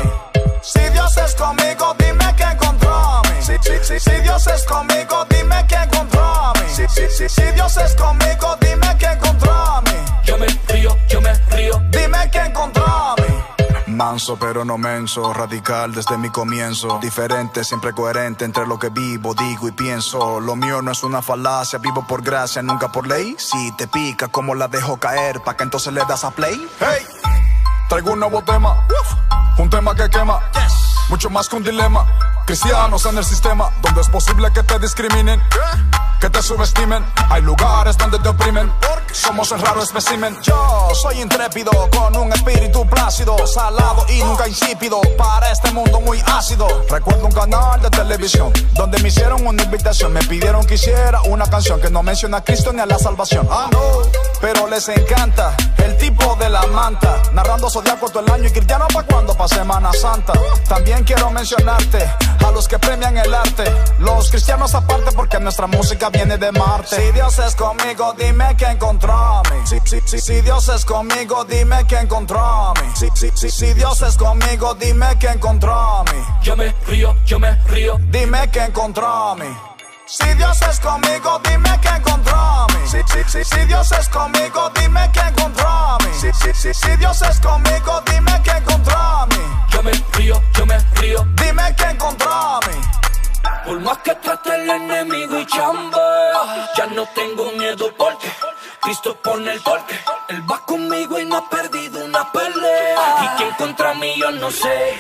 Si 0.64 0.80
Dios 0.90 1.16
es 1.18 1.36
conmigo, 1.36 1.96
dime 2.00 2.34
quién 2.36 2.58
contra 2.58 3.22
mí. 3.24 3.42
Si, 3.42 3.54
si, 3.62 3.78
si, 3.84 4.00
si 4.00 4.22
Dios 4.22 4.48
es 4.48 4.64
conmigo, 4.64 5.24
dime 5.30 5.66
quién 5.68 5.88
contra 5.90 6.54
mí. 6.56 6.68
Si, 6.74 6.88
si, 6.88 7.08
si, 7.10 7.30
si 7.30 7.52
Dios 7.52 7.78
es 7.78 7.94
conmigo, 7.94 8.23
Manso 14.14 14.38
pero 14.38 14.64
no 14.64 14.78
menso, 14.78 15.34
radical 15.34 15.92
desde 15.92 16.20
mi 16.20 16.30
comienzo. 16.30 17.00
Diferente, 17.02 17.64
siempre 17.64 17.94
coherente 17.94 18.46
entre 18.46 18.68
lo 18.68 18.78
que 18.78 18.90
vivo, 18.90 19.34
digo 19.34 19.68
y 19.68 19.72
pienso. 19.72 20.40
Lo 20.40 20.56
mío 20.56 20.84
no 20.84 20.92
es 20.92 21.02
una 21.02 21.24
falacia, 21.24 21.80
vivo 21.80 22.06
por 22.06 22.22
gracia, 22.22 22.62
nunca 22.62 22.92
por 22.92 23.08
ley. 23.08 23.36
Si 23.40 23.72
te 23.72 23.88
pica, 23.88 24.28
como 24.28 24.54
la 24.54 24.68
dejo 24.68 24.98
caer? 24.98 25.42
¿Pa' 25.42 25.58
que 25.58 25.64
entonces 25.64 25.92
le 25.94 26.02
das 26.02 26.24
a 26.26 26.30
play? 26.30 26.54
Hey, 26.80 27.04
traigo 27.90 28.12
un 28.12 28.20
nuevo 28.20 28.44
tema, 28.44 28.86
un 29.58 29.68
tema 29.72 29.96
que 29.96 30.08
quema. 30.08 30.42
Mucho 31.10 31.32
más 31.32 31.50
que 31.50 31.56
un 31.56 31.64
dilema. 31.64 32.06
Cristianos 32.46 33.08
en 33.08 33.18
el 33.18 33.26
sistema, 33.26 33.72
donde 33.82 34.02
es 34.02 34.10
posible 34.10 34.54
que 34.54 34.62
te 34.62 34.78
discriminen, 34.78 35.42
que 36.24 36.30
te 36.30 36.42
subestimen. 36.42 37.06
Hay 37.30 37.42
lugares 37.42 37.98
donde 37.98 38.18
te 38.18 38.30
oprimen. 38.30 38.72
Somos 39.12 39.52
el 39.52 39.60
raro 39.60 39.84
espécimen. 39.84 40.38
Yo 40.42 40.90
soy 40.94 41.20
intrépido, 41.20 41.72
con 41.92 42.16
un 42.16 42.32
espíritu 42.32 42.88
plácido, 42.88 43.36
salado 43.46 44.06
y 44.08 44.24
nunca 44.24 44.48
insípido. 44.48 45.02
Para 45.18 45.52
este 45.52 45.72
mundo 45.72 46.00
muy 46.00 46.24
ácido. 46.26 46.66
Recuerdo 46.90 47.26
un 47.26 47.32
canal 47.34 47.82
de 47.82 47.90
televisión 47.90 48.54
donde 48.74 49.00
me 49.00 49.10
hicieron 49.10 49.46
una 49.46 49.64
invitación. 49.64 50.14
Me 50.14 50.22
pidieron 50.24 50.66
que 50.66 50.76
hiciera 50.76 51.22
una 51.24 51.46
canción 51.46 51.82
que 51.82 51.90
no 51.90 52.02
menciona 52.02 52.38
a 52.38 52.44
Cristo 52.44 52.72
ni 52.72 52.80
a 52.80 52.86
la 52.86 52.98
salvación. 52.98 53.46
Ah, 53.52 53.68
no, 53.70 53.80
pero 54.40 54.68
les 54.68 54.88
encanta 54.88 55.54
el 55.78 55.98
tipo 55.98 56.38
de 56.38 56.50
la 56.50 56.66
manta. 56.68 57.22
Narrando 57.34 57.70
zodiaco 57.70 58.08
todo 58.10 58.24
el 58.26 58.32
año 58.32 58.48
y 58.48 58.52
cristiano 58.52 58.88
pa' 58.94 59.04
cuando 59.04 59.36
pa' 59.36 59.50
Semana 59.50 59.92
Santa. 59.92 60.32
También 60.70 61.04
quiero 61.04 61.30
mencionarte 61.32 62.10
a 62.46 62.52
los 62.52 62.70
que 62.70 62.80
premian 62.80 63.18
el 63.18 63.34
arte. 63.34 63.66
Los 64.00 64.30
cristianos 64.30 64.74
aparte 64.74 65.12
porque 65.12 65.38
nuestra 65.40 65.68
música 65.68 66.10
viene 66.14 66.38
de 66.38 66.52
Marte. 66.52 66.96
Si 66.96 67.12
Dios 67.12 67.38
es 67.40 67.56
conmigo, 67.56 68.14
dime 68.18 68.56
que 68.56 68.68
mí. 68.68 69.60
Si, 69.66 69.80
si, 69.84 70.00
si, 70.06 70.20
si 70.20 70.42
Dios 70.42 70.70
es 70.70 70.86
conmigo, 70.86 71.44
dime 71.44 71.86
que 71.88 72.02
mí. 72.02 72.90
Si, 72.96 73.10
si, 73.16 73.32
si, 73.36 73.50
si 73.50 73.74
Dios 73.74 74.02
es 74.02 74.16
conmigo, 74.16 74.74
dime 74.76 75.18
que 75.20 75.30
mí. 75.34 75.60
Yo 76.42 76.56
me 76.56 76.74
río, 76.88 77.16
yo 77.26 77.40
me 77.40 77.56
río. 77.66 77.98
Dime 78.10 78.50
que 78.52 78.62
mí. 78.70 79.58
Si 80.06 80.34
Dios 80.36 80.62
es 80.62 80.80
conmigo, 80.80 81.42
dime 81.44 81.80
que 81.82 81.92
mí. 81.92 82.88
Si, 82.88 82.98
si, 83.12 83.24
si, 83.30 83.44
si 83.44 83.66
Dios 83.66 83.92
es 83.92 84.08
conmigo, 84.10 84.72
dime 84.76 85.12
que 85.12 85.24
mí. 85.24 86.14
Si, 86.14 86.32
si, 86.34 86.54
si, 86.54 86.74
si 86.74 86.96
Dios 86.98 87.22
es 87.22 87.40
conmigo, 87.40 88.02
dime 88.06 88.42
que 88.44 88.54
mí. 88.54 89.44
Yo 89.70 89.84
me 89.84 89.92
río, 90.14 90.42
yo 90.54 90.66
me 90.66 90.78
río. 90.96 91.26
Dime 91.36 91.76
que 91.76 91.88
mí. 91.94 93.03
Por 93.66 93.80
más 93.80 93.98
que 94.00 94.14
trate 94.16 94.56
el 94.56 94.70
enemigo 94.70 95.40
y 95.40 95.46
chambea, 95.46 96.70
ya 96.76 96.86
no 96.88 97.06
tengo 97.16 97.52
miedo 97.54 97.94
porque 97.98 98.30
Cristo 98.82 99.16
pone 99.24 99.52
el 99.52 99.62
torque. 99.64 99.98
Él 100.30 100.44
va 100.50 100.60
conmigo 100.66 101.20
y 101.20 101.26
no 101.26 101.38
ha 101.38 101.50
perdido 101.50 102.04
una 102.04 102.32
pelea. 102.32 103.16
Y 103.24 103.38
quien 103.38 103.52
contra 103.52 103.94
mí 103.94 104.14
yo 104.18 104.32
no 104.32 104.52
sé, 104.52 105.00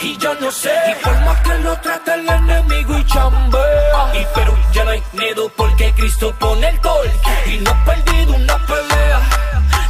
y 0.00 0.16
yo 0.16 0.34
no 0.36 0.50
sé. 0.50 0.72
Y 0.90 1.04
por 1.04 1.20
más 1.22 1.40
que 1.40 1.58
lo 1.58 1.76
trate 1.80 2.14
el 2.14 2.28
enemigo 2.28 2.98
y 2.98 3.06
chambea, 3.06 4.14
y 4.14 4.26
pero 4.34 4.56
ya 4.72 4.84
no 4.84 4.90
hay 4.90 5.02
miedo 5.12 5.50
porque 5.56 5.92
Cristo 5.94 6.34
pone 6.38 6.68
el 6.68 6.80
torque. 6.80 7.10
Y 7.46 7.58
no 7.58 7.70
ha 7.70 7.84
perdido 7.84 8.34
una 8.34 8.58
pelea. 8.66 9.07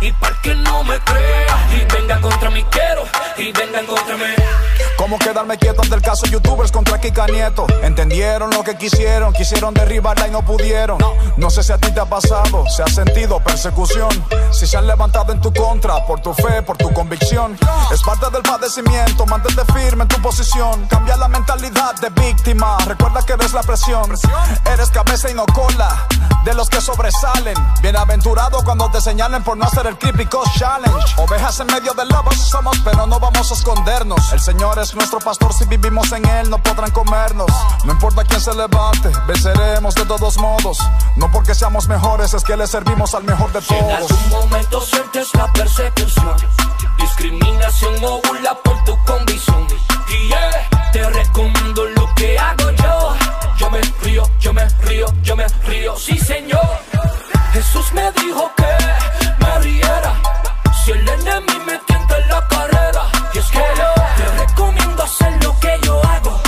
Y 0.01 0.13
para 0.13 0.41
que 0.41 0.55
no 0.55 0.85
me 0.85 0.99
crea, 1.01 1.69
y 1.73 1.93
venga 1.93 2.21
contra 2.21 2.51
mí 2.51 2.65
quiero, 2.71 3.03
y 3.37 3.51
vengan 3.53 3.85
contra 3.85 4.17
mí. 4.17 4.35
¿Cómo 4.97 5.19
quedarme 5.19 5.57
quieto 5.59 5.83
ante 5.83 5.95
el 5.95 6.03
caso 6.03 6.27
youtubers 6.27 6.71
contra 6.71 7.01
Kika 7.01 7.27
Nieto? 7.27 7.67
Entendieron 7.83 8.51
lo 8.51 8.63
que 8.63 8.77
quisieron, 8.77 9.33
quisieron 9.33 9.75
derribarla 9.75 10.29
y 10.29 10.31
no 10.31 10.43
pudieron. 10.43 10.99
No 11.37 11.51
sé 11.51 11.63
si 11.63 11.73
a 11.73 11.79
ti 11.79 11.93
te 11.93 12.01
ha 12.01 12.05
pasado, 12.05 12.65
se 12.69 12.83
ha 12.83 12.87
sentido 12.87 13.41
persecución. 13.41 14.11
Si 14.53 14.67
se 14.67 14.77
han 14.77 14.87
levantado 14.87 15.33
en 15.33 15.41
tu 15.41 15.53
contra, 15.53 16.05
por 16.05 16.21
tu 16.21 16.35
fe, 16.35 16.63
por 16.63 16.77
tu 16.77 16.93
convicción. 16.93 17.57
Es 17.93 18.03
parte 18.03 18.29
del 18.31 18.43
padecimiento, 18.43 19.27
mantente 19.27 19.63
firme 19.73 20.03
en 20.03 20.09
tu 20.09 20.21
posición. 20.21 20.87
Cambia 20.89 21.17
la 21.17 21.29
mentalidad 21.29 21.95
de 22.01 22.11
víctima, 22.11 22.77
recuerda 22.87 23.23
que 23.25 23.33
eres 23.33 23.53
la 23.53 23.63
presión. 23.63 24.15
Eres 24.73 24.91
cabeza 24.91 25.31
y 25.31 25.35
no 25.35 25.47
cola, 25.47 26.07
de 26.45 26.55
los 26.55 26.69
que 26.69 26.81
sobresalen. 26.81 27.57
Bienaventurado 27.83 28.63
cuando 28.65 28.91
te 28.91 29.01
señalen 29.01 29.43
por 29.43 29.57
no 29.57 29.65
hacer 29.65 29.88
el 29.89 29.99
Creepy 29.99 30.27
Coast 30.27 30.57
Challenge. 30.59 31.15
Ovejas 31.17 31.61
en 31.61 31.67
medio 31.67 31.93
del 31.95 32.09
lobo 32.09 32.31
somos, 32.33 32.79
pero 32.85 33.07
no 33.07 33.19
vamos 33.19 33.51
a 33.51 33.55
escondernos. 33.55 34.33
El 34.33 34.41
Señor 34.41 34.79
es 34.79 34.95
nuestro 34.95 35.19
pastor, 35.19 35.53
si 35.53 35.65
vivimos 35.65 36.13
en 36.13 36.27
Él 36.27 36.51
no 36.51 36.63
podrán 36.63 36.91
comernos. 36.91 37.51
No 37.85 37.93
importa 37.93 38.25
quién 38.25 38.41
se 38.41 38.55
levante, 38.55 39.11
venceremos 39.27 39.95
de 39.95 40.05
todos 40.05 40.37
modos. 40.39 40.79
No 41.17 41.31
porque 41.31 41.55
seamos 41.55 41.89
mejores, 41.89 42.35
es 42.35 42.45
que 42.45 42.57
le 42.57 42.67
servimos 42.67 43.15
al 43.15 43.25
mejor 43.25 43.51
de 43.53 43.63
Si 43.63 43.75
en 43.75 43.81
todos. 43.81 44.11
algún 44.11 44.31
momento 44.31 44.81
sientes 44.81 45.29
la 45.35 45.51
persecución, 45.53 46.37
discriminación 46.99 48.05
o 48.05 48.21
burla 48.23 48.55
por 48.63 48.85
tu 48.85 48.97
condición, 49.05 49.67
y 50.09 50.29
yeah, 50.29 50.91
te 50.93 51.09
recomiendo 51.09 51.85
lo 51.85 52.15
que 52.15 52.39
hago 52.39 52.71
yo. 52.71 53.15
Yo 53.57 53.71
me 53.71 53.81
río, 54.03 54.23
yo 54.39 54.53
me 54.53 54.69
río, 54.83 55.07
yo 55.23 55.37
me 55.37 55.49
río, 55.65 55.97
sí 55.97 56.19
señor. 56.19 56.79
Jesús 57.53 57.93
me 57.93 58.13
dijo 58.13 58.51
que 58.57 58.98
si 60.89 60.93
el 60.93 61.07
enemigo 61.07 61.65
me 61.67 61.79
tienta 61.87 62.17
en 62.17 62.29
la 62.29 62.49
carrera. 62.49 63.03
Y 63.35 63.39
es 63.39 63.47
que 63.47 63.59
te 64.17 64.47
recomiendo 64.47 65.03
hacer 65.03 65.45
lo 65.45 65.59
que 65.61 65.79
yo 65.83 66.03
hago. 66.03 66.41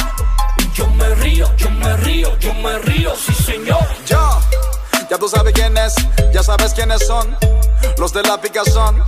Yo 0.73 0.87
me 0.87 1.15
río, 1.17 1.47
yo 1.57 1.71
me 1.71 1.97
río, 1.99 2.39
yo 2.39 2.55
me 2.55 2.79
río, 2.79 3.15
sí 3.17 3.35
señor. 3.35 3.87
Yo, 4.07 4.41
ya 5.11 5.19
tú 5.19 5.29
sabes 5.29 5.53
quién 5.53 5.77
es, 5.77 5.95
ya 6.33 6.43
sabes 6.43 6.73
quiénes 6.73 7.07
son. 7.07 7.37
Los 7.99 8.13
de 8.15 8.23
la 8.23 8.41
picazón. 8.41 9.03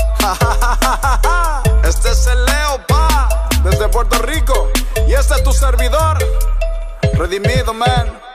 Este 1.85 2.11
es 2.11 2.27
el 2.27 2.45
Leo 2.45 2.87
Pa, 2.87 3.49
desde 3.65 3.89
Puerto 3.89 4.19
Rico. 4.23 4.71
Y 5.07 5.15
este 5.15 5.35
es 5.35 5.43
tu 5.43 5.53
servidor, 5.53 6.19
Redimido 7.15 7.73
Man. 7.73 8.32